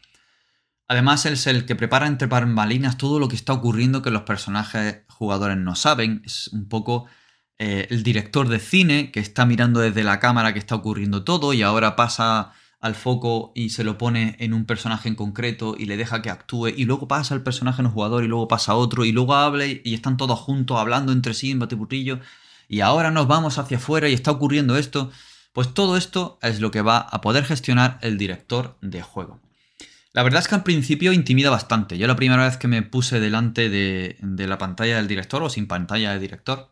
Además, 0.87 1.25
es 1.25 1.47
el 1.47 1.65
que 1.65 1.75
prepara 1.75 2.05
entre 2.05 2.27
bambalinas 2.27 2.99
todo 2.99 3.17
lo 3.17 3.27
que 3.27 3.35
está 3.35 3.53
ocurriendo 3.53 4.03
que 4.03 4.11
los 4.11 4.21
personajes 4.21 5.01
jugadores 5.09 5.57
no 5.57 5.75
saben. 5.75 6.21
Es 6.25 6.47
un 6.49 6.69
poco 6.69 7.07
eh, 7.57 7.87
el 7.89 8.03
director 8.03 8.49
de 8.49 8.59
cine 8.59 9.11
que 9.11 9.19
está 9.19 9.47
mirando 9.47 9.79
desde 9.79 10.03
la 10.03 10.19
cámara 10.19 10.53
que 10.53 10.59
está 10.59 10.75
ocurriendo 10.75 11.23
todo 11.23 11.53
y 11.53 11.63
ahora 11.63 11.95
pasa 11.95 12.53
al 12.83 12.93
foco 12.93 13.51
y 13.55 13.69
se 13.69 13.83
lo 13.83 13.97
pone 13.97 14.35
en 14.39 14.53
un 14.53 14.65
personaje 14.65 15.09
en 15.09 15.15
concreto 15.15 15.75
y 15.79 15.85
le 15.85 15.97
deja 15.97 16.21
que 16.21 16.29
actúe 16.29 16.67
y 16.67 16.85
luego 16.85 17.07
pasa 17.07 17.33
el 17.33 17.41
personaje 17.41 17.81
en 17.81 17.87
un 17.87 17.93
jugador 17.93 18.23
y 18.23 18.27
luego 18.27 18.47
pasa 18.47 18.75
otro 18.75 19.05
y 19.05 19.11
luego 19.11 19.33
habla 19.33 19.65
y 19.65 19.93
están 19.93 20.17
todos 20.17 20.39
juntos 20.39 20.77
hablando 20.77 21.11
entre 21.11 21.33
sí 21.33 21.49
en 21.49 21.59
batiburrillo 21.59 22.19
y 22.67 22.81
ahora 22.81 23.11
nos 23.11 23.27
vamos 23.27 23.57
hacia 23.57 23.77
afuera 23.77 24.09
y 24.09 24.13
está 24.13 24.31
ocurriendo 24.31 24.77
esto. 24.77 25.11
Pues 25.53 25.73
todo 25.73 25.97
esto 25.97 26.39
es 26.41 26.59
lo 26.59 26.71
que 26.71 26.81
va 26.81 26.97
a 26.97 27.21
poder 27.21 27.45
gestionar 27.45 27.99
el 28.01 28.17
director 28.17 28.77
de 28.81 29.01
juego. 29.01 29.39
La 30.13 30.23
verdad 30.23 30.41
es 30.41 30.47
que 30.47 30.55
al 30.55 30.63
principio 30.63 31.13
intimida 31.13 31.49
bastante. 31.49 31.97
Yo 31.97 32.07
la 32.07 32.15
primera 32.15 32.43
vez 32.43 32.57
que 32.57 32.67
me 32.67 32.81
puse 32.81 33.19
delante 33.19 33.69
de, 33.69 34.17
la 34.21 34.57
pantalla 34.57 34.97
del 34.97 35.07
director 35.07 35.43
o 35.43 35.49
sin 35.49 35.67
pantalla 35.67 36.11
del 36.11 36.19
director, 36.19 36.71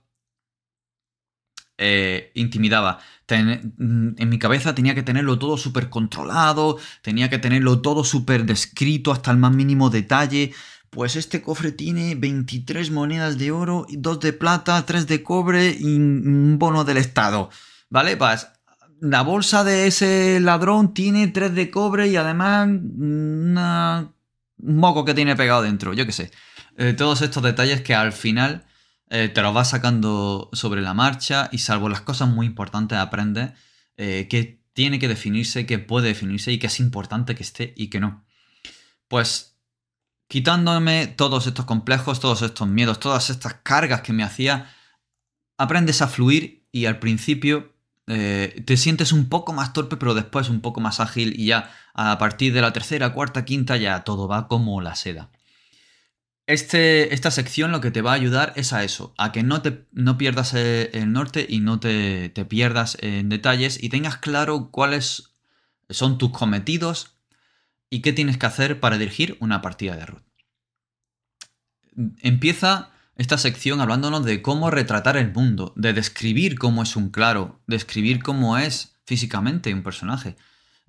eh, 1.84 2.32
intimidaba. 2.36 3.00
en 3.28 4.30
mi 4.30 4.38
cabeza 4.38 4.76
tenía 4.76 4.94
que 4.94 5.04
tenerlo 5.04 5.40
todo 5.40 5.58
súper 5.58 5.90
controlado, 5.90 6.78
tenía 7.02 7.30
que 7.30 7.40
tenerlo 7.40 7.82
todo 7.82 8.04
súper 8.04 8.46
descrito 8.46 9.12
hasta 9.12 9.32
el 9.32 9.38
más 9.38 9.54
mínimo 9.54 9.90
detalle. 9.90 10.54
Pues 10.92 11.16
este 11.16 11.42
cofre 11.42 11.72
tiene 11.72 12.16
23 12.16 12.92
monedas 12.92 13.38
de 13.40 13.52
oro, 13.52 13.88
2 13.90 14.20
de 14.20 14.34
plata, 14.34 14.86
3 14.86 15.08
de 15.08 15.24
cobre 15.24 15.76
y 15.80 15.96
un 15.96 16.58
bono 16.60 16.84
del 16.84 16.98
Estado. 16.98 17.50
¿Vale? 17.90 18.16
Pues 18.18 18.48
la 19.00 19.24
bolsa 19.24 19.64
de 19.64 19.88
ese 19.88 20.40
ladrón 20.40 20.94
tiene 20.94 21.30
3 21.30 21.56
de 21.56 21.72
cobre 21.72 22.10
y 22.10 22.18
además 22.18 22.68
un 22.68 23.56
moco 24.60 25.04
que 25.04 25.16
tiene 25.16 25.36
pegado 25.36 25.64
dentro, 25.64 25.94
yo 25.94 26.06
qué 26.06 26.12
sé. 26.12 26.32
Eh, 26.78 26.94
todos 26.94 27.22
estos 27.24 27.42
detalles 27.42 27.82
que 27.82 27.96
al 27.96 28.12
final 28.12 28.66
eh, 29.14 29.28
te 29.28 29.42
los 29.42 29.54
vas 29.54 29.72
sacando 29.72 30.50
sobre 30.54 30.82
la 30.82 30.94
marcha 30.94 31.50
y 31.52 31.58
salvo 31.58 31.90
las 31.90 32.00
cosas 32.00 32.30
muy 32.30 32.46
importantes 32.46 32.98
aprendes 32.98 33.52
eh, 33.98 34.28
que 34.30 34.64
tiene 34.72 35.00
que 35.00 35.10
definirse, 35.10 35.66
que 35.66 35.80
puede 35.80 36.08
definirse 36.08 36.54
y 36.54 36.60
que 36.60 36.68
es 36.68 36.80
importante 36.80 37.36
que 37.36 37.44
esté 37.44 37.74
y 37.76 37.90
que 37.90 38.00
no. 38.00 38.24
Pues 39.10 39.60
quitándome 40.30 41.08
todos 41.08 41.46
estos 41.46 41.66
complejos, 41.66 42.22
todos 42.22 42.42
estos 42.42 42.70
miedos, 42.70 43.02
todas 43.02 43.30
estas 43.30 43.56
cargas 43.56 44.00
que 44.00 44.14
me 44.14 44.24
hacía, 44.24 44.74
aprendes 45.58 46.02
a 46.02 46.08
fluir 46.08 46.66
y 46.72 46.86
al 46.86 47.00
principio 47.00 47.76
eh, 48.08 48.64
te 48.66 48.78
sientes 48.78 49.12
un 49.12 49.28
poco 49.28 49.52
más 49.52 49.74
torpe, 49.74 49.98
pero 49.98 50.14
después 50.14 50.48
un 50.48 50.62
poco 50.62 50.80
más 50.80 51.02
ágil 51.02 51.38
y 51.38 51.48
ya 51.48 51.70
a 51.94 52.18
partir 52.18 52.54
de 52.54 52.62
la 52.62 52.72
tercera, 52.72 53.12
cuarta, 53.12 53.44
quinta 53.44 53.76
ya 53.76 54.06
todo 54.06 54.30
va 54.30 54.48
como 54.48 54.80
la 54.80 54.96
seda. 54.96 55.32
Este, 56.48 57.14
esta 57.14 57.32
sección 57.32 57.72
lo 57.72 57.82
que 57.82 57.92
te 57.92 58.02
va 58.02 58.12
a 58.12 58.16
ayudar 58.16 58.54
es 58.56 58.74
a 58.74 58.84
eso, 58.84 59.14
a 59.18 59.32
que 59.32 59.44
no, 59.44 59.62
te, 59.62 59.86
no 59.92 60.18
pierdas 60.18 60.54
eh, 60.54 60.90
el 60.94 61.12
norte 61.12 61.46
y 61.48 61.60
no 61.60 61.80
te, 61.80 62.30
te 62.30 62.46
pierdas 62.46 62.98
en 63.02 63.30
detalles 63.30 63.82
y 63.82 63.90
tengas 63.90 64.18
claro 64.18 64.70
cuáles 64.72 65.32
son 65.90 66.18
tus 66.18 66.32
cometidos 66.32 67.18
y 67.90 68.02
qué 68.02 68.14
tienes 68.14 68.38
que 68.38 68.46
hacer 68.46 68.80
para 68.80 68.98
dirigir 68.98 69.38
una 69.40 69.62
partida 69.62 69.96
de 69.96 70.06
root. 70.06 70.24
Empieza 72.22 72.92
esta 73.16 73.38
sección 73.38 73.82
hablándonos 73.82 74.26
de 74.26 74.42
cómo 74.42 74.72
retratar 74.72 75.18
el 75.18 75.32
mundo, 75.32 75.74
de 75.76 75.94
describir 75.94 76.58
cómo 76.58 76.82
es 76.82 76.96
un 76.96 77.10
claro, 77.10 77.62
describir 77.68 78.24
cómo 78.24 78.58
es 78.58 78.96
físicamente 79.06 79.74
un 79.74 79.84
personaje. 79.84 80.38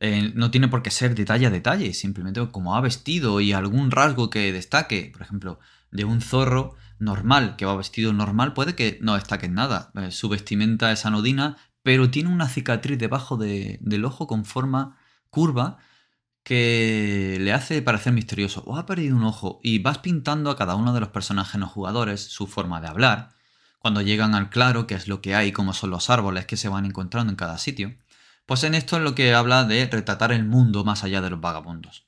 Eh, 0.04 0.32
no 0.34 0.50
tiene 0.50 0.66
por 0.66 0.82
qué 0.82 0.90
ser 0.90 1.14
detalle 1.14 1.46
a 1.46 1.50
detalle, 1.50 1.94
simplemente 1.94 2.44
cómo 2.50 2.74
ha 2.74 2.80
vestido 2.80 3.40
y 3.40 3.52
algún 3.52 3.92
rasgo 3.92 4.30
que 4.30 4.52
destaque. 4.52 5.10
Por 5.12 5.22
ejemplo, 5.22 5.60
de 5.92 6.04
un 6.04 6.20
zorro 6.20 6.74
normal 6.98 7.54
que 7.54 7.66
va 7.66 7.76
vestido 7.76 8.12
normal 8.12 8.52
puede 8.52 8.74
que 8.74 8.98
no 9.00 9.14
destaque 9.14 9.46
en 9.46 9.54
nada. 9.54 9.92
Eh, 9.94 10.10
su 10.10 10.28
vestimenta 10.28 10.90
es 10.90 11.06
anodina, 11.06 11.56
pero 11.84 12.10
tiene 12.10 12.30
una 12.30 12.48
cicatriz 12.48 12.98
debajo 12.98 13.36
del 13.36 14.04
ojo 14.04 14.26
con 14.26 14.44
forma 14.44 14.98
curva 15.30 15.78
que 16.42 17.38
le 17.40 17.52
hace 17.52 17.80
parecer 17.80 18.12
misterioso 18.12 18.64
o 18.66 18.76
ha 18.76 18.86
perdido 18.86 19.16
un 19.16 19.22
ojo 19.22 19.60
y 19.62 19.78
vas 19.78 19.98
pintando 19.98 20.50
a 20.50 20.56
cada 20.56 20.74
uno 20.74 20.92
de 20.94 20.98
los 21.00 21.10
personajes 21.10 21.60
no 21.60 21.68
jugadores 21.68 22.22
su 22.22 22.48
forma 22.48 22.80
de 22.80 22.88
hablar, 22.88 23.30
cuando 23.78 24.02
llegan 24.02 24.34
al 24.34 24.50
claro, 24.50 24.88
qué 24.88 24.96
es 24.96 25.06
lo 25.06 25.20
que 25.20 25.36
hay, 25.36 25.52
cómo 25.52 25.72
son 25.72 25.90
los 25.90 26.10
árboles 26.10 26.46
que 26.46 26.56
se 26.56 26.68
van 26.68 26.86
encontrando 26.86 27.30
en 27.30 27.36
cada 27.36 27.58
sitio, 27.58 27.94
pues 28.46 28.64
en 28.64 28.74
esto 28.74 28.96
es 28.96 29.02
lo 29.02 29.14
que 29.14 29.34
habla 29.34 29.64
de 29.64 29.86
retratar 29.86 30.32
el 30.32 30.44
mundo 30.44 30.84
más 30.84 31.04
allá 31.04 31.20
de 31.20 31.30
los 31.30 31.40
vagabundos. 31.40 32.06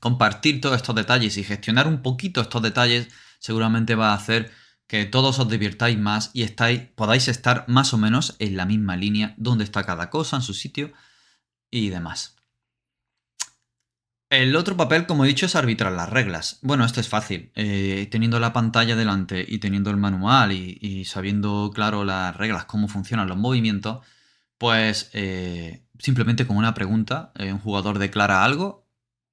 Compartir 0.00 0.60
todos 0.60 0.76
estos 0.76 0.94
detalles 0.94 1.36
y 1.36 1.44
gestionar 1.44 1.86
un 1.86 2.02
poquito 2.02 2.40
estos 2.40 2.62
detalles 2.62 3.08
seguramente 3.38 3.94
va 3.94 4.10
a 4.10 4.14
hacer 4.14 4.52
que 4.86 5.04
todos 5.04 5.38
os 5.38 5.48
divirtáis 5.48 5.98
más 5.98 6.30
y 6.32 6.42
estáis, 6.42 6.80
podáis 6.94 7.28
estar 7.28 7.64
más 7.68 7.92
o 7.92 7.98
menos 7.98 8.36
en 8.38 8.56
la 8.56 8.64
misma 8.64 8.96
línea 8.96 9.34
donde 9.36 9.64
está 9.64 9.84
cada 9.84 10.08
cosa 10.08 10.36
en 10.36 10.42
su 10.42 10.54
sitio 10.54 10.92
y 11.70 11.90
demás. 11.90 12.38
El 14.30 14.56
otro 14.56 14.76
papel, 14.76 15.06
como 15.06 15.24
he 15.24 15.28
dicho, 15.28 15.46
es 15.46 15.56
arbitrar 15.56 15.92
las 15.92 16.08
reglas. 16.08 16.58
Bueno, 16.60 16.84
esto 16.84 17.00
es 17.00 17.08
fácil. 17.08 17.50
Eh, 17.54 18.08
teniendo 18.10 18.38
la 18.38 18.52
pantalla 18.52 18.94
delante 18.94 19.44
y 19.46 19.58
teniendo 19.58 19.90
el 19.90 19.96
manual 19.96 20.52
y, 20.52 21.04
sabiendo, 21.06 21.70
claro, 21.74 22.04
las 22.04 22.36
reglas, 22.36 22.66
cómo 22.66 22.88
funcionan 22.88 23.28
los 23.28 23.38
movimientos, 23.38 24.04
pues 24.58 25.10
eh, 25.12 25.84
simplemente 25.98 26.46
con 26.46 26.56
una 26.56 26.74
pregunta, 26.74 27.32
eh, 27.36 27.52
un 27.52 27.60
jugador 27.60 27.98
declara 27.98 28.44
algo 28.44 28.86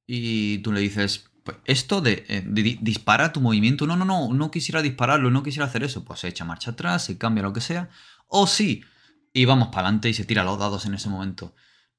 y 0.08 0.60
tú 0.60 0.72
le 0.72 0.79
dices, 0.79 1.29
pues 1.44 1.58
esto 1.65 2.01
de, 2.01 2.44
dispara 2.82 3.34
tu 3.34 3.41
movimiento. 3.41 3.86
No, 3.88 3.96
no, 3.96 4.05
no, 4.05 4.34
no 4.34 4.51
quisiera 4.51 4.82
dispararlo, 4.82 5.29
no 5.32 5.44
quisiera 5.44 5.65
hacer 5.65 5.84
eso. 5.84 6.05
Pues 6.05 6.22
se 6.22 6.27
echa 6.27 6.46
marcha 6.46 6.72
atrás, 6.72 7.05
se 7.05 7.17
cambia 7.17 7.44
lo 7.44 7.53
que 7.53 7.62
sea. 7.62 7.89
O 8.27 8.48
sí, 8.48 8.84
y 9.34 9.46
vamos 9.46 9.67
para 9.67 9.82
adelante 9.88 10.10
y 10.10 10.13
se 10.13 10.25
tira 10.25 10.44
los 10.44 10.58
dados 10.58 10.86
en 10.86 10.94
ese 10.94 11.10
momento 11.10 11.53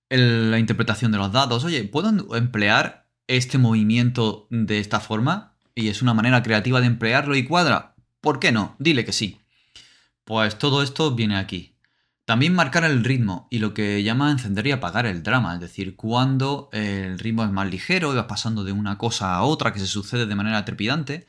la 0.09 0.59
interpretación 0.59 1.13
de 1.13 1.19
los 1.19 1.33
dados. 1.33 1.65
Oye, 1.65 1.85
¿puedo 1.85 2.37
emplear 2.37 3.09
este 3.27 3.59
movimiento 3.59 4.47
de 4.51 4.79
esta 4.79 5.01
forma? 5.01 5.57
Y 5.75 5.89
es 5.89 6.03
una 6.03 6.15
manera 6.15 6.43
creativa 6.43 6.81
de 6.81 6.87
emplearlo 6.87 7.37
y 7.37 7.45
cuadra. 7.45 7.95
¿Por 8.21 8.39
qué 8.39 8.53
no? 8.53 8.77
Dile 8.79 9.05
que 9.05 9.13
sí. 9.13 9.41
Pues 10.25 10.59
todo 10.59 10.83
esto 10.83 11.15
viene 11.15 11.37
aquí. 11.37 11.76
También 12.27 12.55
marcar 12.55 12.85
el 12.85 13.05
ritmo 13.05 13.47
y 13.51 13.61
lo 13.61 13.73
que 13.73 14.03
llama 14.03 14.33
encender 14.33 14.67
y 14.67 14.73
apagar 14.73 15.07
el 15.07 15.23
drama, 15.23 15.55
es 15.55 15.61
decir, 15.61 15.97
cuando 15.97 16.69
el 16.73 17.19
ritmo 17.19 17.45
es 17.45 17.53
más 17.53 17.71
ligero 17.71 18.13
y 18.13 18.17
vas 18.17 18.27
pasando 18.27 18.65
de 18.65 18.73
una 18.73 18.99
cosa 18.99 19.37
a 19.37 19.43
otra 19.45 19.73
que 19.73 19.79
se 19.79 19.87
sucede 19.87 20.27
de 20.27 20.35
manera 20.35 20.65
trepidante, 20.65 21.27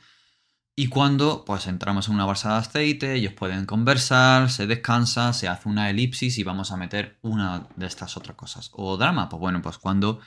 y 0.74 0.88
cuando 0.88 1.44
pues 1.44 1.66
entramos 1.66 2.08
en 2.08 2.14
una 2.14 2.24
balsa 2.24 2.52
de 2.52 2.58
aceite, 2.58 3.14
ellos 3.14 3.32
pueden 3.32 3.66
conversar, 3.66 4.50
se 4.50 4.66
descansa, 4.68 5.32
se 5.32 5.48
hace 5.48 5.68
una 5.68 5.90
elipsis 5.90 6.38
y 6.38 6.44
vamos 6.44 6.70
a 6.70 6.76
meter 6.76 7.18
una 7.22 7.68
de 7.74 7.86
estas 7.86 8.16
otras 8.16 8.36
cosas. 8.36 8.70
O 8.74 8.96
drama, 8.96 9.28
pues 9.28 9.40
bueno, 9.40 9.60
pues 9.60 9.78
cuando 9.78 10.20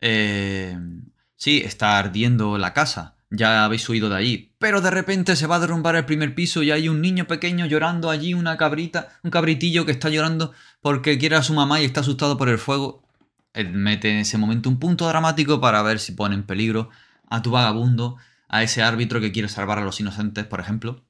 eh, 0.00 0.76
sí, 1.36 1.62
está 1.64 1.98
ardiendo 1.98 2.58
la 2.58 2.72
casa, 2.72 3.13
ya 3.36 3.64
habéis 3.64 3.88
huido 3.88 4.08
de 4.08 4.16
allí, 4.16 4.52
pero 4.58 4.80
de 4.80 4.90
repente 4.90 5.36
se 5.36 5.46
va 5.46 5.56
a 5.56 5.60
derrumbar 5.60 5.96
el 5.96 6.04
primer 6.04 6.34
piso 6.34 6.62
y 6.62 6.70
hay 6.70 6.88
un 6.88 7.00
niño 7.00 7.26
pequeño 7.26 7.66
llorando 7.66 8.10
allí, 8.10 8.34
una 8.34 8.56
cabrita, 8.56 9.08
un 9.22 9.30
cabritillo 9.30 9.84
que 9.84 9.92
está 9.92 10.08
llorando 10.08 10.52
porque 10.80 11.18
quiere 11.18 11.36
a 11.36 11.42
su 11.42 11.54
mamá 11.54 11.80
y 11.80 11.84
está 11.84 12.00
asustado 12.00 12.36
por 12.36 12.48
el 12.48 12.58
fuego. 12.58 13.02
Él 13.52 13.72
mete 13.72 14.10
en 14.10 14.18
ese 14.18 14.38
momento 14.38 14.68
un 14.68 14.78
punto 14.78 15.06
dramático 15.06 15.60
para 15.60 15.82
ver 15.82 15.98
si 15.98 16.12
pone 16.12 16.34
en 16.34 16.44
peligro 16.44 16.90
a 17.28 17.42
tu 17.42 17.50
vagabundo 17.50 18.16
a 18.48 18.62
ese 18.62 18.82
árbitro 18.82 19.20
que 19.20 19.32
quiere 19.32 19.48
salvar 19.48 19.78
a 19.78 19.84
los 19.84 20.00
inocentes, 20.00 20.44
por 20.44 20.60
ejemplo. 20.60 21.04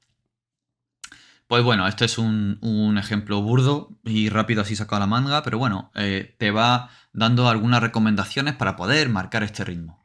Pues 1.47 1.63
bueno, 1.63 1.87
este 1.87 2.05
es 2.05 2.17
un, 2.17 2.97
ejemplo 2.97 3.41
burdo 3.41 3.91
y 4.03 4.29
rápido 4.29 4.61
así 4.61 4.75
sacado 4.75 4.99
la 5.01 5.07
manga, 5.07 5.43
pero 5.43 5.59
bueno, 5.59 5.91
eh, 5.93 6.35
te 6.39 6.49
va 6.49 6.89
dando 7.13 7.47
algunas 7.47 7.81
recomendaciones 7.81 8.55
para 8.55 8.75
poder 8.75 9.09
marcar 9.09 9.43
este 9.43 9.63
ritmo. 9.63 10.04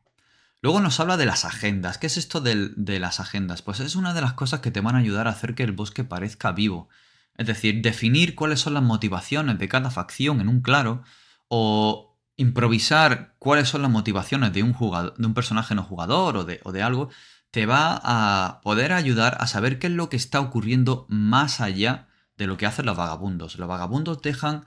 Luego 0.62 0.80
nos 0.80 1.00
habla 1.00 1.16
de 1.16 1.26
las 1.26 1.44
agendas. 1.44 1.96
¿Qué 1.96 2.06
es 2.06 2.16
esto 2.16 2.40
de, 2.40 2.98
las 2.98 3.20
agendas? 3.20 3.62
Pues 3.62 3.80
es 3.80 3.96
una 3.96 4.12
de 4.12 4.20
las 4.20 4.34
cosas 4.34 4.60
que 4.60 4.70
te 4.70 4.80
van 4.80 4.94
a 4.94 4.98
ayudar 4.98 5.26
a 5.26 5.30
hacer 5.30 5.54
que 5.54 5.62
el 5.62 5.72
bosque 5.72 6.04
parezca 6.04 6.52
vivo. 6.52 6.88
Es 7.36 7.46
decir, 7.46 7.80
definir 7.80 8.34
cuáles 8.34 8.60
son 8.60 8.74
las 8.74 8.82
motivaciones 8.82 9.58
de 9.58 9.68
cada 9.68 9.90
facción 9.90 10.40
en 10.40 10.48
un 10.48 10.60
claro 10.60 11.02
o 11.48 12.18
improvisar 12.36 13.34
cuáles 13.38 13.68
son 13.68 13.82
las 13.82 13.90
motivaciones 13.90 14.52
de 14.52 14.62
un, 14.62 14.74
jugador, 14.74 15.16
de 15.16 15.26
un 15.26 15.34
personaje 15.34 15.74
no 15.74 15.82
jugador 15.82 16.36
o 16.36 16.44
de, 16.44 16.60
o 16.64 16.72
de 16.72 16.82
algo, 16.82 17.08
te 17.50 17.66
va 17.66 18.00
a 18.02 18.60
poder 18.62 18.92
ayudar 18.92 19.38
a 19.40 19.46
saber 19.46 19.78
qué 19.78 19.86
es 19.86 19.92
lo 19.94 20.10
que 20.10 20.16
está 20.16 20.40
ocurriendo 20.40 21.06
más 21.08 21.60
allá 21.60 22.08
de 22.36 22.46
lo 22.46 22.56
que 22.56 22.66
hacen 22.66 22.86
los 22.86 22.96
vagabundos. 22.96 23.58
Los 23.58 23.68
vagabundos 23.68 24.20
dejan, 24.22 24.66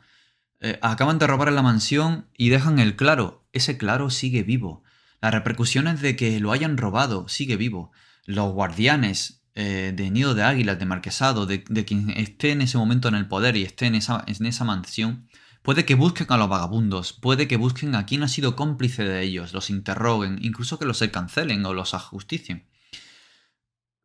eh, 0.59 0.79
acaban 0.81 1.19
de 1.19 1.27
robar 1.27 1.49
en 1.49 1.55
la 1.55 1.61
mansión 1.61 2.25
y 2.35 2.49
dejan 2.49 2.79
el 2.79 2.95
claro. 2.95 3.43
Ese 3.53 3.77
claro 3.77 4.09
sigue 4.09 4.43
vivo. 4.43 4.83
Las 5.23 5.33
repercusiones 5.33 6.01
de 6.01 6.17
que 6.17 6.41
lo 6.41 6.51
hayan 6.51 6.75
robado 6.75 7.29
sigue 7.29 7.55
vivo. 7.55 7.93
Los 8.25 8.51
guardianes 8.51 9.41
eh, 9.55 9.93
de 9.95 10.11
nido 10.11 10.35
de 10.35 10.43
águilas, 10.43 10.77
de 10.79 10.85
marquesado, 10.85 11.45
de, 11.45 11.63
quien 11.63 12.09
esté 12.09 12.51
en 12.51 12.61
ese 12.61 12.77
momento 12.77 13.07
en 13.07 13.15
el 13.15 13.29
poder 13.29 13.55
y 13.55 13.63
esté 13.63 13.85
en 13.85 13.95
esa, 13.95 14.63
mansión, 14.65 15.29
puede 15.61 15.85
que 15.85 15.95
busquen 15.95 16.27
a 16.29 16.35
los 16.35 16.49
vagabundos, 16.49 17.13
puede 17.13 17.47
que 17.47 17.55
busquen 17.55 17.95
a 17.95 18.05
quien 18.05 18.21
ha 18.23 18.27
sido 18.27 18.57
cómplice 18.57 19.05
de 19.05 19.21
ellos, 19.21 19.53
los 19.53 19.69
interroguen, 19.69 20.39
incluso 20.41 20.77
que 20.77 20.85
los 20.85 21.01
cancelen 21.09 21.65
o 21.65 21.73
los 21.73 21.93
ajusticien. 21.93 22.67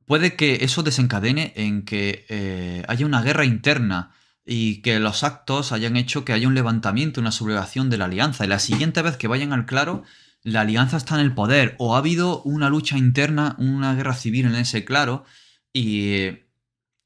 Puede 0.07 0.37
que 0.37 0.59
eso 0.61 0.85
desencadene 0.85 1.53
en 1.57 1.85
que 1.85 2.27
eh, 2.29 2.85
haya 2.87 3.05
una 3.05 3.23
guerra 3.23 3.45
interna 3.45 4.13
y 4.47 4.83
que 4.83 5.01
los 5.01 5.25
actos 5.25 5.73
hayan 5.73 5.97
hecho 5.97 6.25
que 6.25 6.33
haya 6.33 6.47
un 6.47 6.55
levantamiento, 6.55 7.21
una 7.21 7.33
sublevación 7.33 7.91
de 7.91 7.99
la 7.99 8.05
alianza. 8.05 8.45
Y 8.45 8.49
la 8.49 8.61
siguiente 8.61 9.03
vez 9.03 9.17
que 9.17 9.27
vayan 9.27 9.53
al 9.53 9.67
claro, 9.67 10.05
la 10.43 10.63
alianza 10.63 10.97
está 10.97 11.15
en 11.17 11.21
el 11.23 11.35
poder 11.35 11.75
o 11.79 11.95
ha 11.95 11.99
habido 11.99 12.43
una 12.43 12.69
lucha 12.69 12.97
interna, 12.97 13.57
una 13.59 13.95
guerra 13.95 14.15
civil 14.15 14.47
en 14.47 14.55
ese 14.55 14.85
claro 14.85 15.25
y 15.73 16.29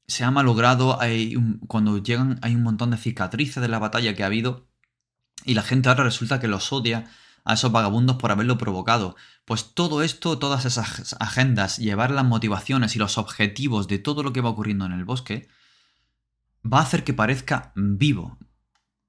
se 0.07 0.23
ha 0.23 0.31
malogrado, 0.31 1.01
hay 1.01 1.35
cuando 1.67 1.97
llegan 1.97 2.39
hay 2.41 2.55
un 2.55 2.63
montón 2.63 2.91
de 2.91 2.97
cicatrices 2.97 3.61
de 3.61 3.67
la 3.67 3.79
batalla 3.79 4.13
que 4.13 4.23
ha 4.23 4.27
habido 4.27 4.67
y 5.45 5.55
la 5.55 5.63
gente 5.63 5.89
ahora 5.89 6.03
resulta 6.03 6.39
que 6.39 6.47
los 6.47 6.71
odia 6.71 7.09
a 7.45 7.55
esos 7.55 7.71
vagabundos 7.71 8.17
por 8.17 8.31
haberlo 8.31 8.57
provocado. 8.57 9.15
Pues 9.45 9.73
todo 9.73 10.01
esto, 10.01 10.39
todas 10.39 10.65
esas 10.65 11.15
agendas, 11.19 11.77
llevar 11.77 12.11
las 12.11 12.25
motivaciones 12.25 12.95
y 12.95 12.99
los 12.99 13.17
objetivos 13.17 13.87
de 13.87 13.99
todo 13.99 14.23
lo 14.23 14.31
que 14.31 14.41
va 14.41 14.49
ocurriendo 14.49 14.85
en 14.85 14.93
el 14.93 15.05
bosque, 15.05 15.49
va 16.65 16.79
a 16.79 16.83
hacer 16.83 17.03
que 17.03 17.13
parezca 17.13 17.73
vivo, 17.75 18.37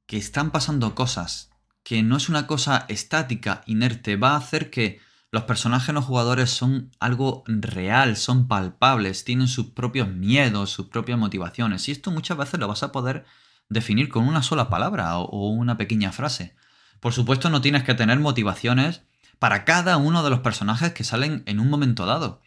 que 0.07 0.17
están 0.17 0.51
pasando 0.51 0.95
cosas, 0.95 1.51
que 1.85 2.03
no 2.03 2.17
es 2.17 2.29
una 2.29 2.47
cosa 2.49 2.87
estática, 2.89 3.63
inerte, 3.67 4.17
va 4.17 4.33
a 4.33 4.39
hacer 4.39 4.71
que 4.71 5.01
los 5.31 5.45
personajes 5.45 5.95
no 5.95 6.01
jugadores 6.01 6.51
son 6.51 6.91
algo 6.99 7.45
real, 7.47 8.17
son 8.17 8.49
palpables, 8.49 9.25
tienen 9.25 9.49
sus 9.49 9.67
propios 9.67 10.09
miedos, 10.09 10.71
sus 10.71 10.87
propias 10.87 11.19
motivaciones. 11.19 11.89
Y 11.89 11.93
esto 11.93 12.11
muchas 12.11 12.39
veces 12.39 12.59
lo 12.59 12.69
vas 12.69 12.83
a 12.83 12.93
poder 12.93 13.27
definir 13.69 14.09
con 14.09 14.27
una 14.27 14.43
sola 14.43 14.71
palabra 14.71 15.19
o 15.19 15.49
una 15.49 15.77
pequeña 15.77 16.13
frase. 16.13 16.55
Por 17.01 17.13
supuesto 17.13 17.51
no 17.51 17.61
tienes 17.61 17.83
que 17.83 17.95
tener 17.95 18.19
motivaciones 18.19 19.03
para 19.39 19.65
cada 19.65 19.97
uno 19.97 20.23
de 20.23 20.31
los 20.31 20.41
personajes 20.41 20.93
que 20.93 21.05
salen 21.05 21.43
en 21.47 21.61
un 21.61 21.69
momento 21.69 22.07
dado 22.07 22.41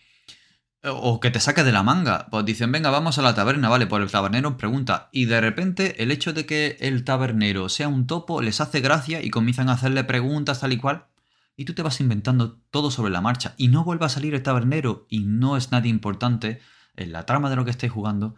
o 0.83 1.19
que 1.19 1.31
te 1.31 1.39
saque 1.39 1.63
de 1.63 1.71
la 1.71 1.83
manga. 1.83 2.27
Pues 2.29 2.45
dicen, 2.45 2.71
venga, 2.71 2.89
vamos 2.89 3.17
a 3.17 3.21
la 3.21 3.35
taberna, 3.35 3.69
vale, 3.69 3.87
pues 3.87 4.03
el 4.03 4.11
tabernero 4.11 4.57
pregunta. 4.57 5.09
Y 5.11 5.25
de 5.25 5.41
repente 5.41 6.03
el 6.03 6.11
hecho 6.11 6.33
de 6.33 6.45
que 6.45 6.77
el 6.79 7.03
tabernero 7.03 7.69
sea 7.69 7.87
un 7.87 8.07
topo 8.07 8.41
les 8.41 8.61
hace 8.61 8.79
gracia 8.79 9.21
y 9.23 9.29
comienzan 9.29 9.69
a 9.69 9.73
hacerle 9.73 10.03
preguntas 10.03 10.61
tal 10.61 10.73
y 10.73 10.77
cual. 10.77 11.05
Y 11.55 11.65
tú 11.65 11.73
te 11.73 11.81
vas 11.81 11.99
inventando 11.99 12.59
todo 12.69 12.91
sobre 12.91 13.11
la 13.11 13.21
marcha. 13.21 13.55
Y 13.57 13.69
no 13.69 13.83
vuelve 13.83 14.05
a 14.05 14.09
salir 14.09 14.35
el 14.35 14.43
tabernero 14.43 15.07
y 15.09 15.21
no 15.21 15.57
es 15.57 15.71
nadie 15.71 15.89
importante 15.89 16.61
en 16.95 17.11
la 17.11 17.25
trama 17.25 17.49
de 17.49 17.55
lo 17.55 17.65
que 17.65 17.71
estés 17.71 17.91
jugando. 17.91 18.35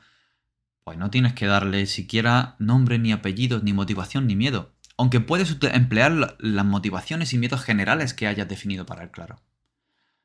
Pues 0.85 0.97
no 0.97 1.09
tienes 1.09 1.33
que 1.33 1.45
darle 1.45 1.85
siquiera 1.85 2.55
nombre, 2.59 2.97
ni 2.97 3.11
apellidos, 3.11 3.63
ni 3.63 3.73
motivación, 3.73 4.25
ni 4.25 4.35
miedo. 4.35 4.73
Aunque 4.97 5.19
puedes 5.19 5.57
emplear 5.61 6.37
las 6.39 6.65
motivaciones 6.65 7.33
y 7.33 7.37
miedos 7.37 7.61
generales 7.61 8.13
que 8.13 8.27
hayas 8.27 8.47
definido 8.47 8.85
para 8.85 9.03
el 9.03 9.11
claro. 9.11 9.41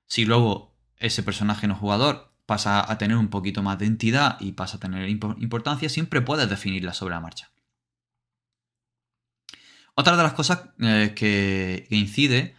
Si 0.06 0.24
luego 0.24 0.73
ese 0.98 1.22
personaje 1.22 1.66
no 1.66 1.74
jugador 1.74 2.34
pasa 2.46 2.90
a 2.90 2.98
tener 2.98 3.16
un 3.16 3.28
poquito 3.28 3.62
más 3.62 3.78
de 3.78 3.86
entidad 3.86 4.36
y 4.40 4.52
pasa 4.52 4.76
a 4.76 4.80
tener 4.80 5.08
importancia, 5.08 5.88
siempre 5.88 6.20
puedes 6.20 6.48
definirla 6.48 6.92
sobre 6.92 7.14
la 7.14 7.20
marcha. 7.20 7.50
Otra 9.94 10.16
de 10.16 10.22
las 10.22 10.32
cosas 10.32 10.70
eh, 10.80 11.12
que, 11.14 11.86
incide 11.90 12.56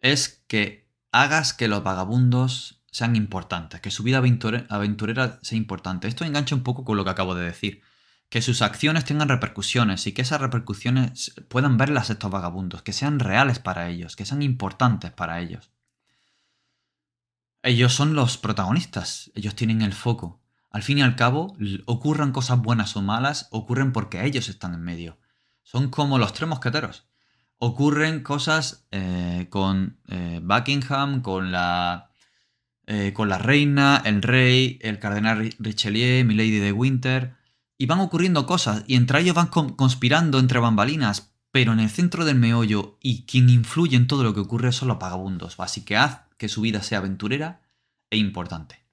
es 0.00 0.44
que 0.46 0.88
hagas 1.10 1.52
que 1.52 1.68
los 1.68 1.82
vagabundos 1.82 2.82
sean 2.90 3.16
importantes, 3.16 3.80
que 3.80 3.90
su 3.90 4.02
vida 4.02 4.18
aventurera 4.18 5.38
sea 5.42 5.58
importante. 5.58 6.08
Esto 6.08 6.24
engancha 6.24 6.54
un 6.54 6.62
poco 6.62 6.84
con 6.84 6.96
lo 6.96 7.04
que 7.04 7.10
acabo 7.10 7.34
de 7.34 7.44
decir. 7.44 7.82
Que 8.28 8.42
sus 8.42 8.62
acciones 8.62 9.04
tengan 9.04 9.28
repercusiones 9.28 10.06
y 10.06 10.12
que 10.12 10.22
esas 10.22 10.40
repercusiones 10.40 11.34
puedan 11.48 11.76
verlas 11.76 12.10
estos 12.10 12.30
vagabundos, 12.30 12.82
que 12.82 12.92
sean 12.92 13.20
reales 13.20 13.58
para 13.58 13.88
ellos, 13.88 14.16
que 14.16 14.24
sean 14.24 14.42
importantes 14.42 15.12
para 15.12 15.40
ellos. 15.40 15.70
Ellos 17.66 17.94
son 17.94 18.14
los 18.14 18.38
protagonistas, 18.38 19.32
ellos 19.34 19.56
tienen 19.56 19.82
el 19.82 19.92
foco. 19.92 20.40
Al 20.70 20.84
fin 20.84 20.98
y 20.98 21.02
al 21.02 21.16
cabo, 21.16 21.56
ocurran 21.86 22.30
cosas 22.30 22.62
buenas 22.62 22.94
o 22.94 23.02
malas, 23.02 23.48
ocurren 23.50 23.92
porque 23.92 24.24
ellos 24.24 24.48
están 24.48 24.72
en 24.72 24.84
medio. 24.84 25.18
Son 25.64 25.90
como 25.90 26.16
los 26.16 26.32
tres 26.32 26.48
mosqueteros. 26.48 27.08
Ocurren 27.58 28.22
cosas 28.22 28.86
eh, 28.92 29.48
con 29.50 29.98
eh, 30.06 30.38
Buckingham, 30.44 31.22
con 31.22 31.50
la, 31.50 32.12
eh, 32.86 33.12
con 33.12 33.28
la 33.28 33.38
reina, 33.38 34.00
el 34.04 34.22
rey, 34.22 34.78
el 34.80 35.00
cardenal 35.00 35.52
Richelieu, 35.58 36.24
Milady 36.24 36.60
de 36.60 36.70
Winter. 36.70 37.34
Y 37.78 37.86
van 37.86 37.98
ocurriendo 37.98 38.46
cosas, 38.46 38.84
y 38.86 38.94
entre 38.94 39.22
ellos 39.22 39.34
van 39.34 39.48
conspirando 39.48 40.38
entre 40.38 40.60
bambalinas, 40.60 41.32
pero 41.50 41.72
en 41.72 41.80
el 41.80 41.90
centro 41.90 42.24
del 42.24 42.38
meollo 42.38 42.96
y 43.02 43.24
quien 43.26 43.50
influye 43.50 43.96
en 43.96 44.06
todo 44.06 44.22
lo 44.22 44.34
que 44.34 44.40
ocurre 44.40 44.70
son 44.70 44.86
los 44.86 45.00
vagabundos. 45.00 45.58
Así 45.58 45.84
que 45.84 45.96
haz 45.96 46.25
que 46.36 46.48
su 46.48 46.60
vida 46.60 46.82
sea 46.82 46.98
aventurera 46.98 47.62
e 48.10 48.16
importante. 48.16 48.84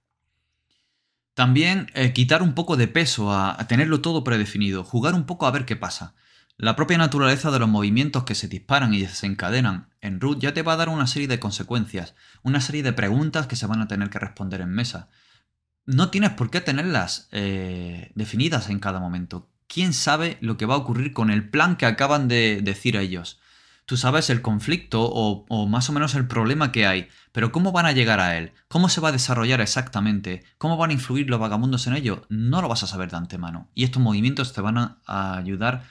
También 1.33 1.87
eh, 1.95 2.13
quitar 2.13 2.43
un 2.43 2.53
poco 2.53 2.77
de 2.77 2.87
peso 2.87 3.33
a, 3.33 3.57
tenerlo 3.67 4.01
todo 4.01 4.23
predefinido, 4.23 4.83
jugar 4.83 5.15
un 5.15 5.25
poco 5.25 5.47
a 5.47 5.51
ver 5.51 5.65
qué 5.65 5.75
pasa. 5.75 6.13
La 6.57 6.75
propia 6.75 6.99
naturaleza 6.99 7.49
de 7.49 7.57
los 7.57 7.67
movimientos 7.67 8.23
que 8.23 8.35
se 8.35 8.47
disparan 8.47 8.93
y 8.93 9.01
desencadenan 9.01 9.89
en 10.01 10.21
root 10.21 10.39
ya 10.39 10.53
te 10.53 10.61
va 10.61 10.73
a 10.73 10.77
dar 10.77 10.89
una 10.89 11.07
serie 11.07 11.27
de 11.27 11.39
consecuencias, 11.39 12.13
una 12.43 12.61
serie 12.61 12.83
de 12.83 12.93
preguntas 12.93 13.47
que 13.47 13.55
se 13.55 13.65
van 13.65 13.81
a 13.81 13.87
tener 13.87 14.11
que 14.11 14.19
responder 14.19 14.61
en 14.61 14.69
mesa. 14.69 15.09
No 15.85 16.11
tienes 16.11 16.29
por 16.31 16.51
qué 16.51 16.61
tenerlas 16.61 17.27
eh, 17.31 18.11
definidas 18.13 18.69
en 18.69 18.79
cada 18.79 18.99
momento. 18.99 19.49
¿Quién 19.67 19.93
sabe 19.93 20.37
lo 20.39 20.55
que 20.57 20.67
va 20.67 20.75
a 20.75 20.77
ocurrir 20.77 21.13
con 21.13 21.31
el 21.31 21.49
plan 21.49 21.77
que 21.77 21.87
acaban 21.87 22.27
de 22.27 22.61
decir 22.61 22.95
ellos? 22.95 23.39
Tú 23.85 23.97
sabes 23.97 24.29
el 24.29 24.41
conflicto 24.41 25.01
o, 25.03 25.67
más 25.67 25.89
o 25.89 25.93
menos 25.93 26.15
el 26.15 26.27
problema 26.27 26.71
que 26.71 26.85
hay, 26.85 27.09
pero 27.31 27.51
¿cómo 27.51 27.71
van 27.71 27.85
a 27.85 27.91
llegar 27.91 28.19
a 28.19 28.37
él? 28.37 28.53
¿Cómo 28.67 28.89
se 28.89 29.01
va 29.01 29.09
a 29.09 29.13
desarrollar 29.13 29.61
exactamente? 29.61 30.43
¿Cómo 30.57 30.77
van 30.77 30.91
a 30.91 30.93
influir 30.93 31.29
los 31.29 31.39
vagabundos 31.39 31.87
en 31.87 31.95
ello? 31.95 32.25
No 32.29 32.61
lo 32.61 32.69
vas 32.69 32.83
a 32.83 32.87
saber 32.87 33.09
de 33.09 33.17
antemano. 33.17 33.69
Y 33.73 33.83
estos 33.83 34.01
movimientos 34.01 34.53
te 34.53 34.61
van 34.61 34.77
a, 34.77 34.99
ayudar 35.05 35.83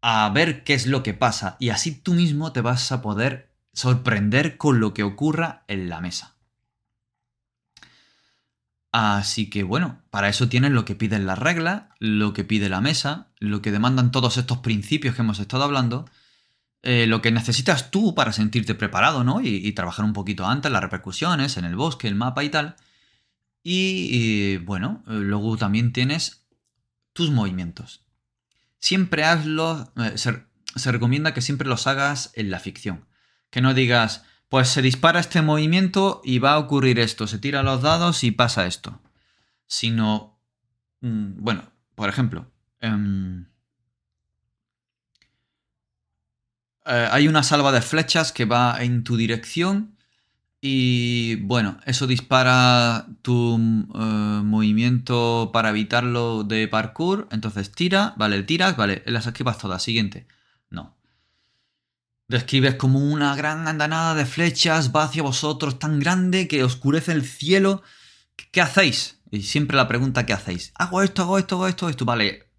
a 0.00 0.28
ver 0.30 0.64
qué 0.64 0.74
es 0.74 0.86
lo 0.86 1.02
que 1.02 1.14
pasa 1.14 1.56
y 1.60 1.68
así 1.70 1.94
tú 1.94 2.14
mismo 2.14 2.52
te 2.52 2.60
vas 2.60 2.90
a 2.90 3.02
poder 3.02 3.54
sorprender 3.72 4.56
con 4.56 4.80
lo 4.80 4.92
que 4.94 5.04
ocurra 5.04 5.64
en 5.68 5.88
la 5.88 6.00
mesa. 6.00 6.34
Así 8.90 9.48
que 9.48 9.62
bueno, 9.62 10.02
para 10.10 10.28
eso 10.28 10.48
tienes 10.48 10.72
lo 10.72 10.84
que 10.84 10.94
piden 10.94 11.24
las 11.24 11.38
reglas, 11.38 11.84
lo 11.98 12.34
que 12.34 12.44
pide 12.44 12.68
la 12.68 12.82
mesa, 12.82 13.28
lo 13.38 13.62
que 13.62 13.70
demandan 13.70 14.10
todos 14.10 14.36
estos 14.36 14.58
principios 14.58 15.14
que 15.14 15.22
hemos 15.22 15.38
estado 15.38 15.64
hablando, 15.64 16.04
eh, 16.82 17.06
lo 17.06 17.22
que 17.22 17.30
necesitas 17.30 17.92
tú 17.92 18.14
para 18.14 18.32
sentirte 18.32 18.74
preparado, 18.74 19.22
¿no? 19.22 19.40
Y, 19.40 19.70
trabajar 19.72 20.04
un 20.04 20.12
poquito 20.12 20.46
antes, 20.46 20.72
las 20.72 20.82
repercusiones, 20.82 21.56
en 21.56 21.64
el 21.64 21.76
bosque, 21.76 22.08
el 22.08 22.16
mapa 22.16 22.42
y 22.42 22.48
tal. 22.48 22.76
Y, 23.62 24.56
bueno, 24.58 25.04
eh, 25.06 25.12
luego 25.12 25.56
también 25.56 25.92
tienes 25.92 26.44
tus 27.12 27.30
movimientos. 27.30 28.04
Siempre 28.80 29.22
hazlo, 29.22 29.92
eh, 29.96 30.18
se, 30.18 30.92
recomienda 30.92 31.34
que 31.34 31.40
siempre 31.40 31.68
los 31.68 31.86
hagas 31.86 32.32
en 32.34 32.50
la 32.50 32.58
ficción. 32.58 33.06
Que 33.50 33.60
no 33.60 33.74
digas, 33.74 34.24
pues 34.48 34.68
se 34.68 34.82
dispara 34.82 35.20
este 35.20 35.40
movimiento 35.40 36.20
y 36.24 36.40
va 36.40 36.54
a 36.54 36.58
ocurrir 36.58 36.98
esto, 36.98 37.28
se 37.28 37.38
tiran 37.38 37.64
los 37.64 37.82
dados 37.82 38.24
y 38.24 38.32
pasa 38.32 38.66
esto. 38.66 39.00
Sino, 39.68 40.40
mm, 41.00 41.42
bueno, 41.44 41.70
por 41.94 42.08
ejemplo, 42.08 42.50
em, 42.80 43.46
Eh, 46.84 47.08
hay 47.10 47.28
una 47.28 47.42
salva 47.42 47.72
de 47.72 47.82
flechas 47.82 48.32
que 48.32 48.44
va 48.44 48.76
en 48.82 49.04
tu 49.04 49.16
dirección 49.16 49.96
y 50.64 51.36
bueno, 51.36 51.78
eso 51.86 52.06
dispara 52.06 53.06
tu 53.22 53.56
eh, 53.56 53.98
movimiento 54.44 55.50
para 55.52 55.70
evitarlo 55.70 56.44
de 56.44 56.68
parkour. 56.68 57.26
Entonces 57.32 57.72
tira, 57.72 58.14
vale, 58.16 58.42
tiras, 58.44 58.76
vale, 58.76 59.02
las 59.06 59.26
esquivas 59.26 59.58
todas. 59.58 59.82
Siguiente. 59.82 60.28
No. 60.70 60.96
Describes 62.28 62.76
como 62.76 63.00
una 63.00 63.34
gran 63.34 63.66
andanada 63.66 64.14
de 64.14 64.24
flechas, 64.24 64.92
va 64.94 65.02
hacia 65.02 65.24
vosotros 65.24 65.80
tan 65.80 65.98
grande 65.98 66.46
que 66.46 66.62
oscurece 66.62 67.10
el 67.10 67.24
cielo. 67.24 67.82
¿Qué 68.52 68.60
hacéis? 68.60 69.18
Y 69.32 69.42
siempre 69.42 69.76
la 69.76 69.88
pregunta, 69.88 70.26
¿qué 70.26 70.32
hacéis? 70.32 70.72
Hago 70.76 71.02
esto, 71.02 71.22
hago 71.22 71.38
esto, 71.38 71.56
hago 71.56 71.66
esto, 71.66 71.88
esto. 71.88 72.04
Vale. 72.04 72.50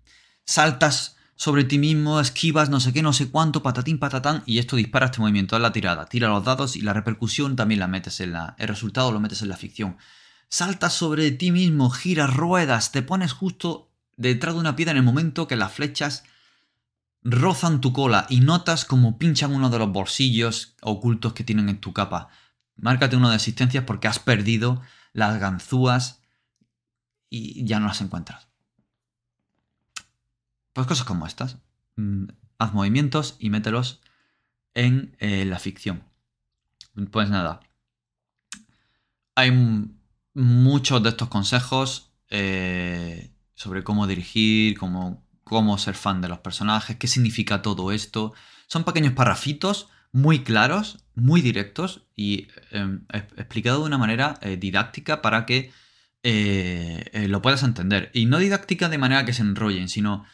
Saltas 0.45 1.15
sobre 1.35 1.63
ti 1.63 1.77
mismo, 1.77 2.19
esquivas, 2.19 2.69
no 2.69 2.79
sé 2.79 2.93
qué, 2.93 3.01
no 3.01 3.13
sé 3.13 3.29
cuánto, 3.29 3.63
patatín, 3.63 3.99
patatán, 3.99 4.43
y 4.45 4.59
esto 4.59 4.75
dispara 4.75 5.07
este 5.07 5.19
movimiento, 5.19 5.55
a 5.55 5.59
la 5.59 5.71
tirada, 5.71 6.05
tira 6.05 6.29
los 6.29 6.43
dados 6.43 6.75
y 6.75 6.81
la 6.81 6.93
repercusión 6.93 7.55
también 7.55 7.79
la 7.79 7.87
metes 7.87 8.19
en 8.19 8.33
la... 8.33 8.55
el 8.59 8.67
resultado 8.67 9.11
lo 9.11 9.19
metes 9.19 9.41
en 9.41 9.49
la 9.49 9.57
ficción. 9.57 9.97
Saltas 10.49 10.93
sobre 10.93 11.31
ti 11.31 11.51
mismo, 11.51 11.89
giras, 11.89 12.33
ruedas, 12.33 12.91
te 12.91 13.01
pones 13.01 13.33
justo 13.33 13.91
detrás 14.15 14.53
de 14.53 14.59
una 14.59 14.75
piedra 14.75 14.91
en 14.91 14.97
el 14.97 15.03
momento 15.03 15.47
que 15.47 15.55
las 15.55 15.71
flechas 15.71 16.23
rozan 17.23 17.81
tu 17.81 17.93
cola 17.93 18.27
y 18.29 18.41
notas 18.41 18.85
como 18.85 19.17
pinchan 19.17 19.53
uno 19.53 19.69
de 19.69 19.79
los 19.79 19.91
bolsillos 19.91 20.75
ocultos 20.81 21.33
que 21.33 21.43
tienen 21.43 21.69
en 21.69 21.79
tu 21.79 21.93
capa. 21.93 22.29
Márcate 22.75 23.15
uno 23.15 23.29
de 23.29 23.35
asistencias 23.35 23.85
porque 23.85 24.07
has 24.07 24.19
perdido 24.19 24.81
las 25.13 25.39
ganzúas 25.39 26.21
y 27.29 27.65
ya 27.65 27.79
no 27.79 27.87
las 27.87 28.01
encuentras. 28.01 28.47
Pues 30.73 30.87
cosas 30.87 31.05
como 31.05 31.27
estas. 31.27 31.57
Mm, 31.95 32.25
haz 32.57 32.73
movimientos 32.73 33.35
y 33.39 33.49
mételos 33.49 34.01
en 34.73 35.15
eh, 35.19 35.45
la 35.45 35.59
ficción. 35.59 36.03
Pues 37.11 37.29
nada. 37.29 37.59
Hay 39.35 39.51
muchos 40.33 41.01
de 41.03 41.09
estos 41.09 41.27
consejos 41.27 42.11
eh, 42.29 43.31
sobre 43.55 43.83
cómo 43.83 44.07
dirigir, 44.07 44.77
cómo, 44.77 45.23
cómo 45.43 45.77
ser 45.77 45.95
fan 45.95 46.21
de 46.21 46.27
los 46.27 46.39
personajes, 46.39 46.97
qué 46.97 47.07
significa 47.07 47.61
todo 47.61 47.91
esto. 47.91 48.33
Son 48.67 48.83
pequeños 48.83 49.13
parrafitos 49.13 49.89
muy 50.11 50.43
claros, 50.43 51.03
muy 51.15 51.41
directos 51.41 52.03
y 52.15 52.47
em, 52.71 53.05
explicado 53.09 53.79
de 53.79 53.85
una 53.85 53.97
manera 53.97 54.37
eh, 54.41 54.57
didáctica 54.57 55.21
para 55.21 55.45
que 55.45 55.71
lo 57.27 57.41
puedas 57.41 57.63
entender. 57.63 58.09
Y 58.13 58.27
no 58.27 58.37
didáctica 58.37 58.87
de 58.87 58.97
manera 58.97 59.25
que 59.25 59.33
se 59.33 59.41
enrollen, 59.41 59.89
sino 59.89 60.25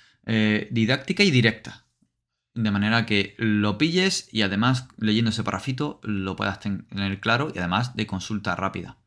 didáctica 0.71 1.23
y 1.23 1.31
directa 1.31 1.85
de 2.63 2.71
manera 2.71 3.05
que 3.05 3.35
lo 3.37 3.77
pilles 3.77 4.27
y 4.31 4.41
además 4.41 4.87
leyendo 4.97 5.31
ese 5.31 5.43
parrafito 5.43 5.99
lo 6.03 6.35
puedas 6.35 6.59
tener 6.59 7.19
claro 7.19 7.51
y 7.53 7.57
además 7.59 7.95
de 7.95 8.07
consulta 8.07 8.55
rápida. 8.55 8.97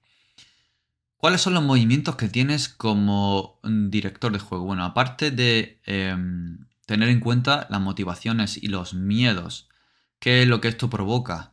¿Cuáles 1.17 1.41
son 1.41 1.55
los 1.55 1.63
movimientos 1.63 2.17
que 2.17 2.29
tienes 2.29 2.69
como 2.69 3.61
director 3.63 4.33
de 4.33 4.41
juego? 4.41 4.65
Bueno, 4.65 4.85
aparte 4.85 5.31
de 5.31 5.81
em, 5.85 6.67
tener 6.87 7.09
en 7.09 7.21
cuenta 7.21 7.67
las 7.71 7.81
motivaciones 7.81 8.61
y 8.61 8.67
los 8.67 8.95
miedos, 8.95 9.69
qué 10.19 10.43
es 10.43 10.49
lo 10.49 10.61
que 10.61 10.69
esto 10.69 10.91
provoca, 10.91 11.53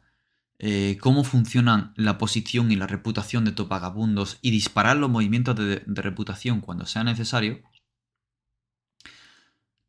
eh, 0.57 0.97
cómo 0.99 1.23
funcionan 1.23 1.93
la 1.95 2.17
posición 2.17 2.71
y 2.71 2.75
la 2.75 2.87
reputación 2.87 3.45
de 3.45 3.51
tus 3.51 3.67
vagabundos 3.67 4.39
y 4.41 4.51
disparar 4.51 4.97
los 4.97 5.09
movimientos 5.09 5.55
de 5.55 5.83
reputación 6.01 6.61
cuando 6.61 6.85
sea 6.85 7.03
necesario, 7.03 7.61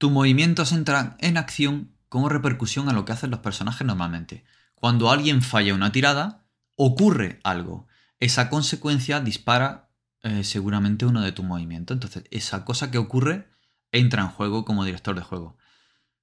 tus 0.00 0.10
movimientos 0.10 0.72
entran 0.72 1.14
en 1.18 1.36
acción 1.36 1.92
como 2.08 2.30
repercusión 2.30 2.88
a 2.88 2.94
lo 2.94 3.04
que 3.04 3.12
hacen 3.12 3.30
los 3.30 3.40
personajes 3.40 3.86
normalmente. 3.86 4.44
Cuando 4.74 5.10
alguien 5.10 5.42
falla 5.42 5.74
una 5.74 5.92
tirada, 5.92 6.46
ocurre 6.74 7.38
algo. 7.44 7.86
Esa 8.18 8.48
consecuencia 8.48 9.20
dispara 9.20 9.90
eh, 10.22 10.42
seguramente 10.42 11.04
uno 11.04 11.20
de 11.20 11.32
tus 11.32 11.44
movimientos. 11.44 11.94
Entonces, 11.94 12.24
esa 12.30 12.64
cosa 12.64 12.90
que 12.90 12.96
ocurre 12.96 13.50
entra 13.92 14.22
en 14.22 14.28
juego 14.28 14.64
como 14.64 14.86
director 14.86 15.14
de 15.14 15.20
juego. 15.20 15.58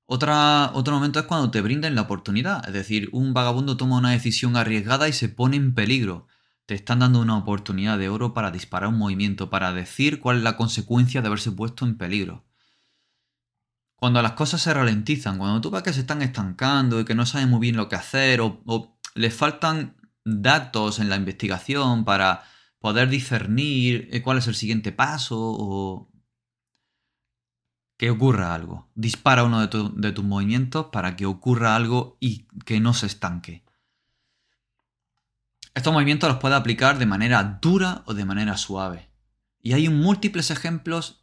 Otro 0.07 0.95
momento 0.95 1.19
es 1.19 1.27
cuando 1.27 1.51
te 1.51 1.61
brindan 1.61 1.93
la 1.93 2.01
oportunidad. 2.01 2.67
Es 2.67 2.73
decir, 2.73 3.09
un 3.11 3.35
vagabundo 3.35 3.77
toma 3.77 3.99
una 3.99 4.09
decisión 4.09 4.57
arriesgada 4.57 5.07
y 5.07 5.13
se 5.13 5.29
pone 5.29 5.55
en 5.55 5.75
peligro. 5.75 6.25
Te 6.65 6.73
están 6.73 6.97
dando 6.97 7.21
una 7.21 7.37
oportunidad 7.37 7.99
de 7.99 8.09
oro 8.09 8.33
para 8.33 8.49
disparar 8.49 8.89
un 8.89 8.97
movimiento, 8.97 9.51
para 9.51 9.71
decir 9.71 10.19
cuál 10.19 10.37
es 10.37 10.43
la 10.43 10.57
consecuencia 10.57 11.21
de 11.21 11.27
haberse 11.27 11.51
puesto 11.51 11.85
en 11.85 11.99
peligro. 11.99 12.46
Cuando 13.97 14.21
las 14.21 14.33
cosas 14.33 14.61
se 14.61 14.73
ralentizan, 14.73 15.39
cuando 15.39 15.59
tú 15.59 15.71
ves 15.71 15.81
que 15.81 15.91
se 15.91 16.01
están 16.01 16.21
estancando 16.21 16.99
y 16.99 17.05
que 17.05 17.15
no 17.15 17.25
saben 17.25 17.49
muy 17.49 17.59
bien 17.59 17.75
lo 17.75 17.89
que 17.89 17.95
hacer 17.95 18.41
o, 18.41 18.99
les 19.15 19.33
faltan 19.33 19.97
datos 20.23 20.99
en 20.99 21.09
la 21.09 21.15
investigación 21.15 22.05
para 22.05 22.43
poder 22.77 23.09
discernir 23.09 24.07
eh, 24.11 24.21
cuál 24.21 24.37
es 24.37 24.47
el 24.47 24.53
siguiente 24.53 24.91
paso 24.91 25.35
o 25.39 26.11
que 27.97 28.11
ocurra 28.11 28.53
algo. 28.53 28.87
Dispara 28.93 29.43
uno 29.43 29.65
de, 29.65 29.89
de, 29.95 30.11
tus 30.11 30.23
movimientos 30.23 30.87
para 30.91 31.15
que 31.15 31.25
ocurra 31.25 31.75
algo 31.75 32.17
y 32.19 32.45
que 32.65 32.79
no 32.79 32.93
se 32.93 33.07
estanque. 33.07 33.63
Estos 35.73 35.91
movimientos 35.91 36.29
los 36.29 36.37
puedes 36.37 36.57
aplicar 36.57 36.99
de 36.99 37.07
manera 37.07 37.59
dura 37.59 38.03
o 38.05 38.13
de 38.13 38.25
manera 38.25 38.57
suave. 38.57 39.09
Y 39.59 39.73
hay 39.73 39.89
múltiples 39.89 40.51
ejemplos 40.51 41.19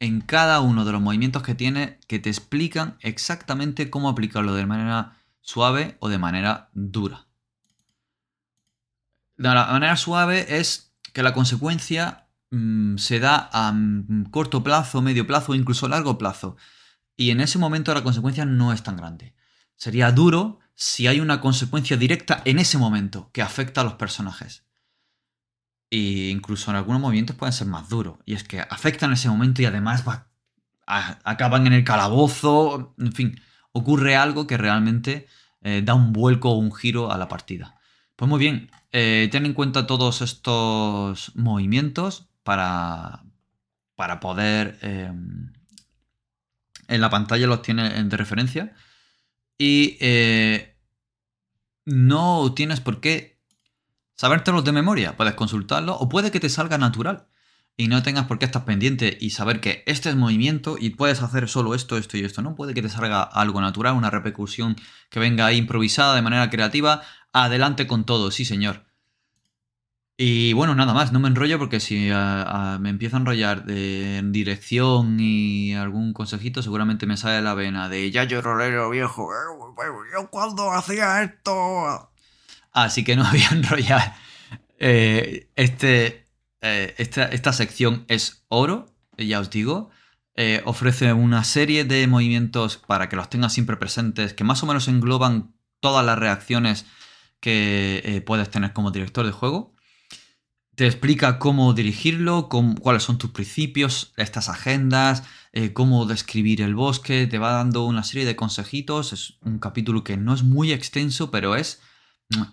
en 0.00 0.20
cada 0.20 0.60
uno 0.60 0.84
de 0.84 0.92
los 0.92 1.00
movimientos 1.00 1.42
que 1.42 1.54
tiene 1.54 1.98
que 2.06 2.18
te 2.18 2.28
explican 2.28 2.96
exactamente 3.00 3.90
cómo 3.90 4.08
aplicarlo 4.08 4.54
de 4.54 4.66
manera 4.66 5.16
suave 5.40 5.96
o 6.00 6.08
de 6.08 6.18
manera 6.18 6.70
dura. 6.74 7.26
De 9.36 9.48
la 9.48 9.66
manera 9.66 9.96
suave 9.96 10.58
es 10.58 10.92
que 11.12 11.22
la 11.22 11.32
consecuencia 11.32 12.28
mm, 12.50 12.96
se 12.96 13.20
da 13.20 13.48
a 13.52 13.72
mm, 13.72 14.30
corto 14.30 14.62
plazo, 14.62 15.02
medio 15.02 15.26
plazo 15.26 15.54
incluso 15.54 15.88
largo 15.88 16.18
plazo. 16.18 16.56
Y 17.16 17.30
en 17.30 17.40
ese 17.40 17.58
momento 17.58 17.94
la 17.94 18.02
consecuencia 18.02 18.44
no 18.44 18.72
es 18.72 18.82
tan 18.82 18.96
grande. 18.96 19.34
Sería 19.76 20.12
duro 20.12 20.58
si 20.74 21.06
hay 21.06 21.20
una 21.20 21.40
consecuencia 21.40 21.96
directa 21.96 22.42
en 22.44 22.58
ese 22.58 22.76
momento 22.76 23.30
que 23.32 23.42
afecta 23.42 23.80
a 23.80 23.84
los 23.84 23.94
personajes. 23.94 24.65
E 25.90 26.30
incluso 26.30 26.70
en 26.70 26.76
algunos 26.76 27.00
movimientos 27.00 27.36
pueden 27.36 27.52
ser 27.52 27.66
más 27.68 27.88
duros. 27.88 28.18
Y 28.24 28.34
es 28.34 28.44
que 28.44 28.60
afectan 28.60 29.12
ese 29.12 29.28
momento 29.28 29.62
y 29.62 29.66
además 29.66 30.04
acaban 30.86 31.66
en 31.66 31.72
el 31.72 31.84
calabozo. 31.84 32.94
En 32.98 33.12
fin, 33.12 33.40
ocurre 33.72 34.16
algo 34.16 34.46
que 34.46 34.56
realmente 34.56 35.26
eh, 35.62 35.82
da 35.84 35.94
un 35.94 36.12
vuelco 36.12 36.50
o 36.50 36.58
un 36.58 36.72
giro 36.72 37.12
a 37.12 37.18
la 37.18 37.28
partida. 37.28 37.78
Pues 38.16 38.28
muy 38.28 38.38
bien, 38.38 38.70
eh, 38.92 39.28
ten 39.30 39.46
en 39.46 39.52
cuenta 39.52 39.86
todos 39.86 40.22
estos 40.22 41.32
movimientos 41.36 42.28
para, 42.42 43.24
para 43.94 44.20
poder... 44.20 44.78
Em, 44.82 45.52
en 46.88 47.00
la 47.00 47.10
pantalla 47.10 47.46
los 47.46 47.62
tienes 47.62 48.08
de 48.08 48.16
referencia. 48.16 48.74
Y 49.58 49.96
eh, 50.00 50.76
no 51.84 52.52
tienes 52.54 52.80
por 52.80 53.00
qué 53.00 53.35
sabértelos 54.16 54.64
de 54.64 54.72
memoria, 54.72 55.16
puedes 55.16 55.34
consultarlo 55.34 55.94
o 55.96 56.08
puede 56.08 56.30
que 56.30 56.40
te 56.40 56.48
salga 56.48 56.78
natural 56.78 57.28
y 57.76 57.88
no 57.88 58.02
tengas 58.02 58.24
por 58.24 58.38
qué 58.38 58.46
estar 58.46 58.64
pendiente 58.64 59.18
y 59.20 59.30
saber 59.30 59.60
que 59.60 59.84
este 59.86 60.08
es 60.08 60.16
movimiento 60.16 60.76
y 60.78 60.90
puedes 60.90 61.22
hacer 61.22 61.48
solo 61.48 61.74
esto, 61.74 61.98
esto 61.98 62.16
y 62.16 62.24
esto, 62.24 62.40
¿no? 62.40 62.54
Puede 62.54 62.72
que 62.72 62.80
te 62.82 62.88
salga 62.88 63.22
algo 63.22 63.60
natural, 63.60 63.94
una 63.94 64.10
repercusión 64.10 64.76
que 65.10 65.20
venga 65.20 65.52
improvisada 65.52 66.14
de 66.14 66.22
manera 66.22 66.48
creativa. 66.48 67.02
Adelante 67.32 67.86
con 67.86 68.04
todo, 68.04 68.30
sí 68.30 68.46
señor. 68.46 68.86
Y 70.16 70.54
bueno, 70.54 70.74
nada 70.74 70.94
más, 70.94 71.12
no 71.12 71.20
me 71.20 71.28
enrollo 71.28 71.58
porque 71.58 71.78
si 71.78 72.08
me 72.08 72.88
empiezo 72.88 73.16
a 73.16 73.20
enrollar 73.20 73.66
de 73.66 74.22
dirección 74.24 75.20
y 75.20 75.74
algún 75.74 76.14
consejito, 76.14 76.62
seguramente 76.62 77.06
me 77.06 77.18
sale 77.18 77.42
la 77.42 77.52
vena 77.52 77.90
de 77.90 78.10
ya 78.10 78.24
yo 78.24 78.40
rolero 78.40 78.88
viejo, 78.88 79.28
yo 80.14 80.30
cuando 80.30 80.72
hacía 80.72 81.22
esto. 81.22 82.10
Así 82.76 83.04
que 83.04 83.16
no 83.16 83.24
voy 83.30 83.40
a 83.40 83.54
enrollar. 83.54 84.16
Eh, 84.78 85.50
este, 85.56 86.26
eh, 86.60 86.94
esta, 86.98 87.52
sección 87.54 88.04
es 88.08 88.44
oro, 88.48 88.94
ya 89.16 89.40
os 89.40 89.48
digo. 89.50 89.90
Eh, 90.34 90.60
ofrece 90.66 91.14
una 91.14 91.42
serie 91.44 91.84
de 91.84 92.06
movimientos 92.06 92.76
para 92.76 93.08
que 93.08 93.16
los 93.16 93.30
tengas 93.30 93.54
siempre 93.54 93.78
presentes, 93.78 94.34
que 94.34 94.44
más 94.44 94.62
o 94.62 94.66
menos 94.66 94.88
engloban 94.88 95.54
todas 95.80 96.04
las 96.04 96.18
reacciones 96.18 96.84
que 97.40 98.22
puedes 98.26 98.50
tener 98.50 98.74
como 98.74 98.90
director 98.90 99.24
de 99.24 99.32
juego. 99.32 99.72
Te 100.74 100.86
explica 100.86 101.38
cómo 101.38 101.72
dirigirlo, 101.72 102.50
cuáles 102.50 103.02
son 103.02 103.16
tus 103.16 103.30
principios, 103.30 104.12
estas 104.18 104.50
agendas, 104.50 105.22
cómo 105.72 106.04
describir 106.04 106.60
el 106.60 106.74
bosque, 106.74 107.26
te 107.26 107.38
va 107.38 107.52
dando 107.52 107.86
una 107.86 108.02
serie 108.02 108.26
de 108.26 108.36
consejitos. 108.36 109.14
Es 109.14 109.38
un 109.40 109.58
capítulo 109.58 110.04
que 110.04 110.18
no 110.18 110.34
es 110.34 110.42
muy 110.42 110.72
extenso, 110.72 111.30
pero 111.30 111.56
es 111.56 111.80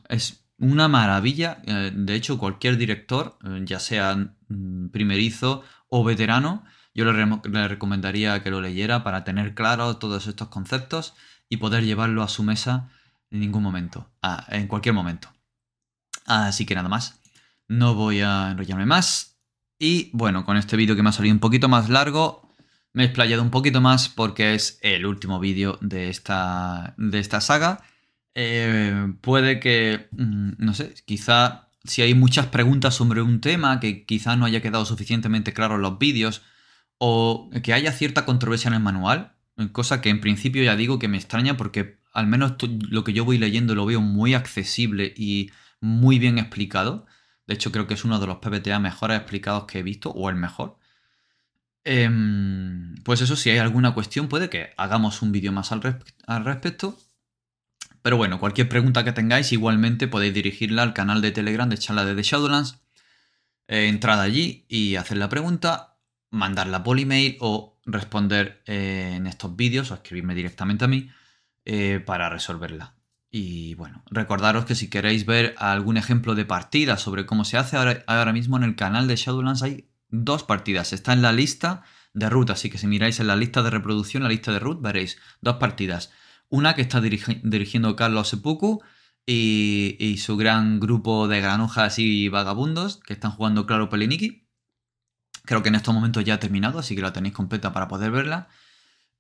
es 0.10 0.46
una 0.58 0.88
maravilla. 0.88 1.62
Eh, 1.66 1.92
de 1.94 2.16
hecho, 2.16 2.38
cualquier 2.38 2.78
director, 2.78 3.38
eh, 3.46 3.62
ya 3.66 3.80
sea 3.80 4.16
mm, 4.16 4.90
primerizo 4.90 5.64
o 5.90 6.04
veterano, 6.04 6.64
yo 6.94 7.12
le, 7.12 7.68
recomendaría 7.68 8.44
que 8.44 8.52
lo 8.52 8.62
leyera 8.62 9.04
para 9.04 9.24
tener 9.24 9.56
claro 9.56 9.98
todos 9.98 10.28
estos 10.28 10.50
conceptos 10.50 11.16
y 11.50 11.58
poder 11.58 11.84
llevarlo 11.84 12.22
a 12.22 12.28
su 12.28 12.44
mesa 12.44 12.90
en 13.32 13.40
ningún 13.40 13.64
momento, 13.64 14.12
en 14.50 14.68
cualquier 14.68 14.94
momento. 14.94 15.30
Así 16.26 16.66
que 16.66 16.76
nada 16.76 16.90
más, 16.90 17.20
no 17.68 17.96
voy 17.96 18.22
a 18.22 18.52
enrollarme 18.52 18.86
más. 18.86 19.40
Y 19.80 20.12
bueno, 20.14 20.46
con 20.46 20.56
este 20.56 20.78
vídeo 20.78 20.96
que 20.96 21.02
me 21.02 21.10
ha 21.10 21.14
salido 21.14 21.34
un 21.34 21.40
poquito 21.40 21.68
más 21.68 21.90
largo, 21.90 22.48
me 22.94 23.04
he 23.04 23.06
explayado 23.08 23.42
un 23.42 23.50
poquito 23.50 23.82
más 23.82 24.08
porque 24.08 24.54
es 24.54 24.78
el 24.82 25.08
último 25.08 25.40
vídeo 25.40 25.80
de 25.82 26.10
esta, 26.10 26.94
de 26.98 27.20
esta 27.20 27.42
saga. 27.42 27.84
Eh, 28.36 29.14
puede 29.22 29.60
que, 29.60 30.08
mm, 30.12 30.54
no 30.58 30.74
sé, 30.74 30.94
quizá 31.06 31.70
si 31.84 32.02
hay 32.02 32.14
muchas 32.14 32.48
preguntas 32.48 32.96
sobre 32.96 33.22
un 33.22 33.42
tema 33.42 33.80
que 33.80 34.06
quizá 34.06 34.36
no 34.36 34.46
haya 34.46 34.62
quedado 34.62 34.86
suficientemente 34.86 35.54
claro 35.54 35.76
en 35.76 35.82
los 35.82 36.00
vídeos 36.00 36.42
o 36.98 37.50
que 37.64 37.74
haya 37.74 37.92
cierta 37.92 38.26
controversia 38.26 38.70
en 38.70 38.76
el 38.76 38.80
manual, 38.80 39.34
cosa 39.72 40.02
que 40.02 40.10
en 40.10 40.22
principio 40.22 40.64
ya 40.64 40.76
digo 40.76 41.00
que 41.00 41.08
me 41.08 41.18
extraña 41.18 41.58
porque 41.58 42.00
al 42.14 42.28
menos 42.28 42.54
lo 42.90 43.04
que 43.04 43.14
yo 43.14 43.26
voy 43.26 43.38
leyendo 43.38 43.76
lo 43.76 43.86
veo 43.86 44.02
muy 44.02 44.34
accesible 44.34 45.14
y 45.18 45.52
muy 45.82 46.20
bien 46.20 46.38
explicado. 46.40 47.06
De 47.48 47.56
hecho 47.56 47.72
creo 47.72 47.88
que 47.88 47.96
es 47.96 48.06
uno 48.06 48.20
de 48.20 48.28
los 48.28 48.38
PPTA 48.38 48.80
mejores 48.80 49.18
explicados 49.18 49.66
que 49.66 49.80
he 49.80 49.84
visto 49.84 50.12
o 50.12 50.30
el 50.30 50.36
mejor. 50.38 50.78
Em, 51.86 52.96
pues 53.04 53.22
eso, 53.22 53.36
si 53.36 53.50
hay 53.50 53.58
alguna 53.58 53.94
cuestión 53.94 54.30
puede 54.30 54.50
que 54.50 54.72
hagamos 54.78 55.22
un 55.22 55.32
vídeo 55.34 55.52
más 55.52 55.72
al 55.74 55.82
respecto 56.46 56.98
pero 58.04 58.18
bueno, 58.18 58.40
cualquier 58.40 58.70
pregunta 58.70 59.04
que 59.04 59.14
tengáis, 59.14 59.52
igualmente 59.54 60.08
podéis 60.08 60.34
dirigirla 60.34 60.84
al 60.84 60.94
canal 60.94 61.22
de 61.22 61.32
Telegram 61.32 61.70
de 61.70 61.78
charla 61.78 62.06
de 62.06 62.14
The 62.16 62.24
Shadowlands. 62.24 62.82
eh, 63.68 63.88
entrar 63.88 64.20
allí 64.20 64.66
y 64.68 64.98
hacer 64.98 65.18
la 65.18 65.30
pregunta, 65.30 65.98
mandarla 66.30 66.84
por 66.84 67.00
email 67.00 67.38
o 67.40 67.80
responder 67.86 68.62
eh, 68.68 69.14
en 69.16 69.28
estos 69.28 69.56
vídeos 69.56 69.92
o 69.92 69.96
escribirme 69.96 70.36
directamente 70.36 70.86
a 70.86 70.88
mí 70.90 71.10
eh, 71.66 72.02
para 72.06 72.30
resolverla. 72.30 72.96
Y 73.32 73.76
bueno, 73.76 74.04
recordaros 74.12 74.66
que 74.66 74.76
si 74.76 74.90
queréis 74.90 75.26
ver 75.26 75.56
algún 75.58 75.98
ejemplo 75.98 76.36
de 76.36 76.46
partida 76.46 76.98
sobre 76.98 77.26
cómo 77.26 77.46
se 77.46 77.58
hace, 77.58 77.78
ahora, 77.78 78.04
ahora 78.06 78.34
mismo 78.34 78.58
en 78.58 78.64
el 78.64 78.76
canal 78.76 79.08
de 79.08 79.16
Shadowlands 79.16 79.64
hay 79.64 79.90
dos 80.10 80.44
partidas. 80.44 80.94
Está 80.94 81.14
en 81.14 81.22
la 81.22 81.32
lista 81.32 81.84
de 82.14 82.30
root, 82.30 82.50
así 82.52 82.70
que 82.70 82.78
si 82.78 82.86
miráis 82.86 83.20
en 83.20 83.28
la 83.28 83.36
lista 83.36 83.64
de 83.64 83.72
reproducción, 83.72 84.24
la 84.24 84.30
lista 84.30 84.52
de 84.52 84.60
root, 84.60 84.82
veréis 84.82 85.18
dos 85.42 85.56
partidas. 85.56 86.12
Una 86.54 86.76
que 86.76 86.84
está 86.84 87.02
dirigiendo 87.02 87.96
Carlos 87.96 88.28
Seppuku 88.28 88.84
y, 89.26 90.18
su 90.20 90.38
gran 90.38 90.80
grupo 90.80 91.28
de 91.28 91.42
granujas 91.42 91.98
y 91.98 92.30
vagabundos 92.30 92.98
que 92.98 93.14
están 93.14 93.32
jugando 93.32 93.66
Claro 93.66 93.90
Peliniki. 93.90 94.48
Creo 95.46 95.64
que 95.64 95.70
en 95.70 95.76
estos 95.76 95.96
momentos 95.96 96.24
ya 96.24 96.36
ha 96.36 96.40
terminado, 96.40 96.78
así 96.78 96.96
que 96.96 97.02
la 97.02 97.12
tenéis 97.12 97.34
completa 97.34 97.74
para 97.74 97.88
poder 97.88 98.12
verla. 98.12 98.50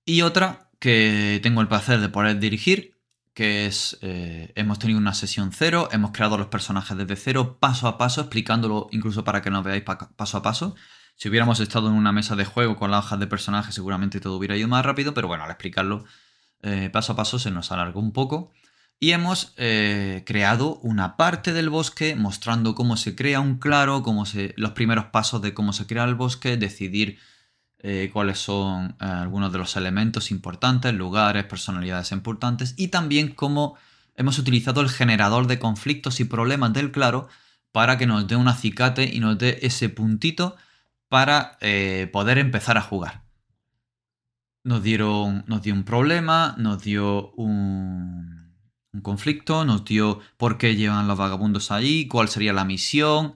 Y 0.05 0.21
otra 0.21 0.69
que 0.77 1.39
tengo 1.41 1.61
el 1.61 1.67
placer 1.67 2.01
de 2.01 2.09
poder 2.09 2.37
dirigir, 2.39 2.99
que 3.33 3.65
es, 3.65 3.97
eh, 4.03 4.53
hemos 4.53 4.77
tenido 4.77 4.99
una 4.99 5.15
sesión 5.15 5.51
cero, 5.53 5.89
hemos 5.91 6.11
creado 6.11 6.37
los 6.37 6.49
personajes 6.49 6.95
desde 6.95 7.15
cero, 7.15 7.57
paso 7.59 7.87
a 7.87 7.97
paso, 7.97 8.21
explicándolo 8.21 8.89
incluso 8.91 9.23
para 9.23 9.41
que 9.41 9.49
nos 9.49 9.63
veáis 9.63 9.83
paso 9.83 10.37
a 10.37 10.43
paso. 10.43 10.75
Si 11.15 11.29
hubiéramos 11.29 11.59
estado 11.59 11.87
en 11.87 11.95
una 11.95 12.11
mesa 12.11 12.35
de 12.35 12.45
juego 12.45 12.75
con 12.75 12.91
las 12.91 13.05
hojas 13.05 13.19
de 13.19 13.25
personajes, 13.25 13.73
seguramente 13.73 14.19
todo 14.19 14.37
hubiera 14.37 14.55
ido 14.55 14.67
más 14.67 14.85
rápido, 14.85 15.15
pero 15.15 15.27
bueno, 15.27 15.45
al 15.45 15.49
explicarlo 15.49 16.05
eh, 16.63 16.89
paso 16.91 17.13
a 17.13 17.15
paso 17.15 17.39
se 17.39 17.51
nos 17.51 17.71
alargó 17.71 17.99
un 17.99 18.11
poco. 18.11 18.51
Y 18.99 19.11
hemos 19.11 19.53
eh, 19.57 20.23
creado 20.25 20.77
una 20.77 21.17
parte 21.17 21.51
del 21.51 21.69
bosque 21.69 22.15
mostrando 22.15 22.73
cómo 22.73 22.95
se 22.95 23.15
crea 23.15 23.41
un 23.41 23.57
claro, 23.57 24.01
cómo 24.01 24.25
se, 24.25 24.53
los 24.55 24.71
primeros 24.71 25.05
pasos 25.07 25.41
de 25.41 25.53
cómo 25.53 25.73
se 25.73 25.85
crea 25.87 26.05
el 26.05 26.15
bosque, 26.15 26.55
decidir 26.55 27.19
eh, 27.79 28.09
cuáles 28.13 28.39
son 28.39 28.95
algunos 28.99 29.51
de 29.51 29.57
los 29.57 29.75
elementos 29.75 30.31
importantes, 30.31 30.93
lugares, 30.93 31.43
personalidades 31.43 32.13
importantes 32.13 32.75
y 32.77 32.87
también 32.87 33.35
cómo 33.35 33.75
hemos 34.15 34.39
utilizado 34.39 34.79
el 34.79 34.89
generador 34.89 35.47
de 35.47 35.59
conflictos 35.59 36.21
y 36.21 36.25
problemas 36.25 36.71
del 36.71 36.91
claro 36.91 37.27
para 37.73 37.97
que 37.97 38.07
nos 38.07 38.25
dé 38.25 38.37
un 38.37 38.47
acicate 38.47 39.13
y 39.13 39.19
nos 39.19 39.37
dé 39.37 39.59
ese 39.63 39.89
puntito 39.89 40.55
para 41.09 41.57
poder 42.11 42.37
empezar 42.37 42.77
a 42.77 42.81
jugar 42.81 43.22
nos 44.63 44.81
dieron, 44.81 45.43
nos 45.47 45.61
dio 45.61 45.73
un 45.73 45.83
problema, 45.83 46.55
nos 46.57 46.81
dio 46.83 47.31
un, 47.31 48.53
conflicto, 49.01 49.65
nos 49.65 49.83
dio 49.85 50.19
por 50.37 50.57
qué 50.57 50.75
llevan 50.75 51.07
los 51.07 51.17
vagabundos 51.17 51.71
ahí, 51.71 52.07
cuál 52.07 52.29
sería 52.29 52.53
la 52.53 52.63
misión, 52.63 53.35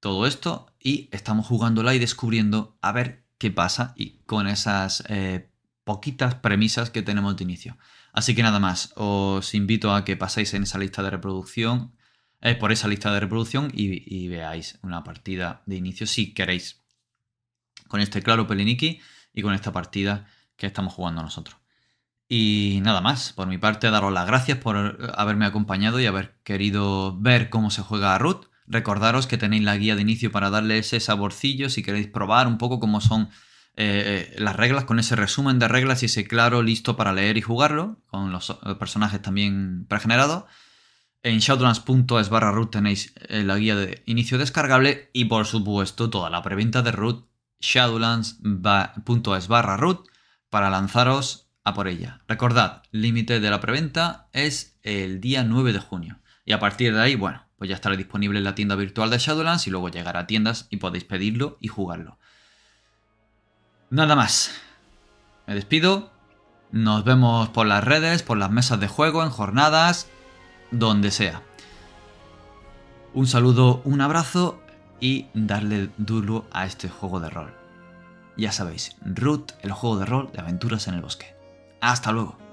todo 0.00 0.26
esto, 0.26 0.66
y 0.78 1.08
estamos 1.10 1.46
jugándola 1.46 1.94
y 1.94 1.98
descubriendo 1.98 2.78
a 2.82 2.92
ver 2.92 3.24
qué 3.38 3.50
pasa 3.50 3.94
y 3.96 4.18
con 4.26 4.46
esas 4.46 5.02
eh, 5.08 5.50
poquitas 5.84 6.36
premisas 6.36 6.90
que 6.90 7.02
tenemos 7.02 7.36
de 7.36 7.44
inicio. 7.44 7.78
Así 8.12 8.34
que 8.34 8.42
nada 8.42 8.60
más, 8.60 8.92
os 8.94 9.54
invito 9.54 9.92
a 9.92 10.04
que 10.04 10.16
paséis 10.16 10.54
en 10.54 10.62
esa 10.62 10.78
lista 10.78 11.02
de 11.02 11.10
reproducción, 11.10 11.96
eh, 12.42 12.54
por 12.54 12.70
esa 12.70 12.86
lista 12.86 13.12
de 13.12 13.20
reproducción 13.20 13.70
y, 13.72 14.04
y, 14.14 14.28
veáis 14.28 14.78
una 14.82 15.02
partida 15.02 15.62
de 15.64 15.76
inicio 15.76 16.06
si 16.06 16.34
queréis. 16.34 16.84
Con 17.88 18.00
este 18.00 18.22
claro 18.22 18.46
Peliniki 18.46 19.00
y 19.32 19.42
con 19.42 19.54
esta 19.54 19.72
partida 19.72 20.26
estamos 20.66 20.94
jugando 20.94 21.22
nosotros. 21.22 21.56
Y 22.28 22.80
nada 22.82 23.00
más, 23.00 23.32
por 23.32 23.46
mi 23.46 23.58
parte, 23.58 23.90
daros 23.90 24.12
las 24.12 24.26
gracias 24.26 24.58
por 24.58 25.12
haberme 25.14 25.44
acompañado 25.46 26.00
y 26.00 26.06
haber 26.06 26.36
querido 26.42 27.16
ver 27.18 27.50
cómo 27.50 27.70
se 27.70 27.82
juega 27.82 28.14
a 28.14 28.18
Root. 28.18 28.46
Recordaros 28.66 29.26
que 29.26 29.36
tenéis 29.36 29.62
la 29.62 29.76
guía 29.76 29.94
de 29.94 30.02
inicio 30.02 30.32
para 30.32 30.48
darle 30.48 30.78
ese 30.78 30.98
saborcillo 31.00 31.68
si 31.68 31.82
queréis 31.82 32.06
probar 32.06 32.46
un 32.46 32.56
poco 32.56 32.80
cómo 32.80 33.02
son 33.02 33.28
eh, 33.76 34.30
eh, 34.32 34.40
las 34.40 34.56
reglas, 34.56 34.84
con 34.84 34.98
ese 34.98 35.16
resumen 35.16 35.58
de 35.58 35.68
reglas 35.68 36.02
y 36.02 36.06
ese 36.06 36.26
claro 36.26 36.62
listo 36.62 36.96
para 36.96 37.12
leer 37.12 37.36
y 37.36 37.42
jugarlo, 37.42 37.98
con 38.06 38.32
los 38.32 38.50
eh, 38.50 38.74
personajes 38.78 39.20
también 39.20 39.84
pregenerados. 39.86 40.44
En 41.22 41.38
shadowlands.es 41.38 42.28
barra 42.28 42.52
root 42.52 42.70
tenéis 42.70 43.14
la 43.30 43.56
guía 43.56 43.76
de 43.76 44.02
inicio 44.06 44.36
descargable 44.36 45.08
y 45.14 45.24
por 45.24 45.46
supuesto 45.46 46.10
toda 46.10 46.28
la 46.28 46.42
preventa 46.42 46.82
de 46.82 46.92
root 46.92 47.26
shadowlands.es 47.60 49.48
barra 49.48 49.78
root 49.78 50.06
para 50.54 50.70
lanzaros 50.70 51.48
a 51.64 51.74
por 51.74 51.88
ella. 51.88 52.20
Recordad, 52.28 52.84
límite 52.92 53.40
de 53.40 53.50
la 53.50 53.58
preventa 53.58 54.28
es 54.32 54.78
el 54.84 55.20
día 55.20 55.42
9 55.42 55.72
de 55.72 55.80
junio. 55.80 56.20
Y 56.44 56.52
a 56.52 56.60
partir 56.60 56.94
de 56.94 57.02
ahí, 57.02 57.16
bueno, 57.16 57.44
pues 57.58 57.68
ya 57.68 57.74
estará 57.74 57.96
disponible 57.96 58.38
en 58.38 58.44
la 58.44 58.54
tienda 58.54 58.76
virtual 58.76 59.10
de 59.10 59.18
Shadowlands 59.18 59.66
y 59.66 59.70
luego 59.70 59.88
llegará 59.88 60.20
a 60.20 60.26
tiendas 60.28 60.68
y 60.70 60.76
podéis 60.76 61.02
pedirlo 61.02 61.58
y 61.60 61.66
jugarlo. 61.66 62.20
Nada 63.90 64.14
más. 64.14 64.52
Me 65.48 65.56
despido. 65.56 66.12
Nos 66.70 67.02
vemos 67.02 67.48
por 67.48 67.66
las 67.66 67.82
redes, 67.82 68.22
por 68.22 68.38
las 68.38 68.52
mesas 68.52 68.78
de 68.78 68.86
juego, 68.86 69.24
en 69.24 69.30
jornadas, 69.30 70.06
donde 70.70 71.10
sea. 71.10 71.42
Un 73.12 73.26
saludo, 73.26 73.82
un 73.84 74.00
abrazo 74.00 74.62
y 75.00 75.26
darle 75.34 75.90
duro 75.96 76.46
a 76.52 76.64
este 76.64 76.88
juego 76.88 77.18
de 77.18 77.30
rol. 77.30 77.63
Ya 78.36 78.52
sabéis, 78.52 78.96
Root, 79.04 79.52
el 79.62 79.72
juego 79.72 79.98
de 79.98 80.06
rol 80.06 80.30
de 80.32 80.40
aventuras 80.40 80.88
en 80.88 80.94
el 80.94 81.02
bosque. 81.02 81.36
Hasta 81.80 82.12
luego. 82.12 82.43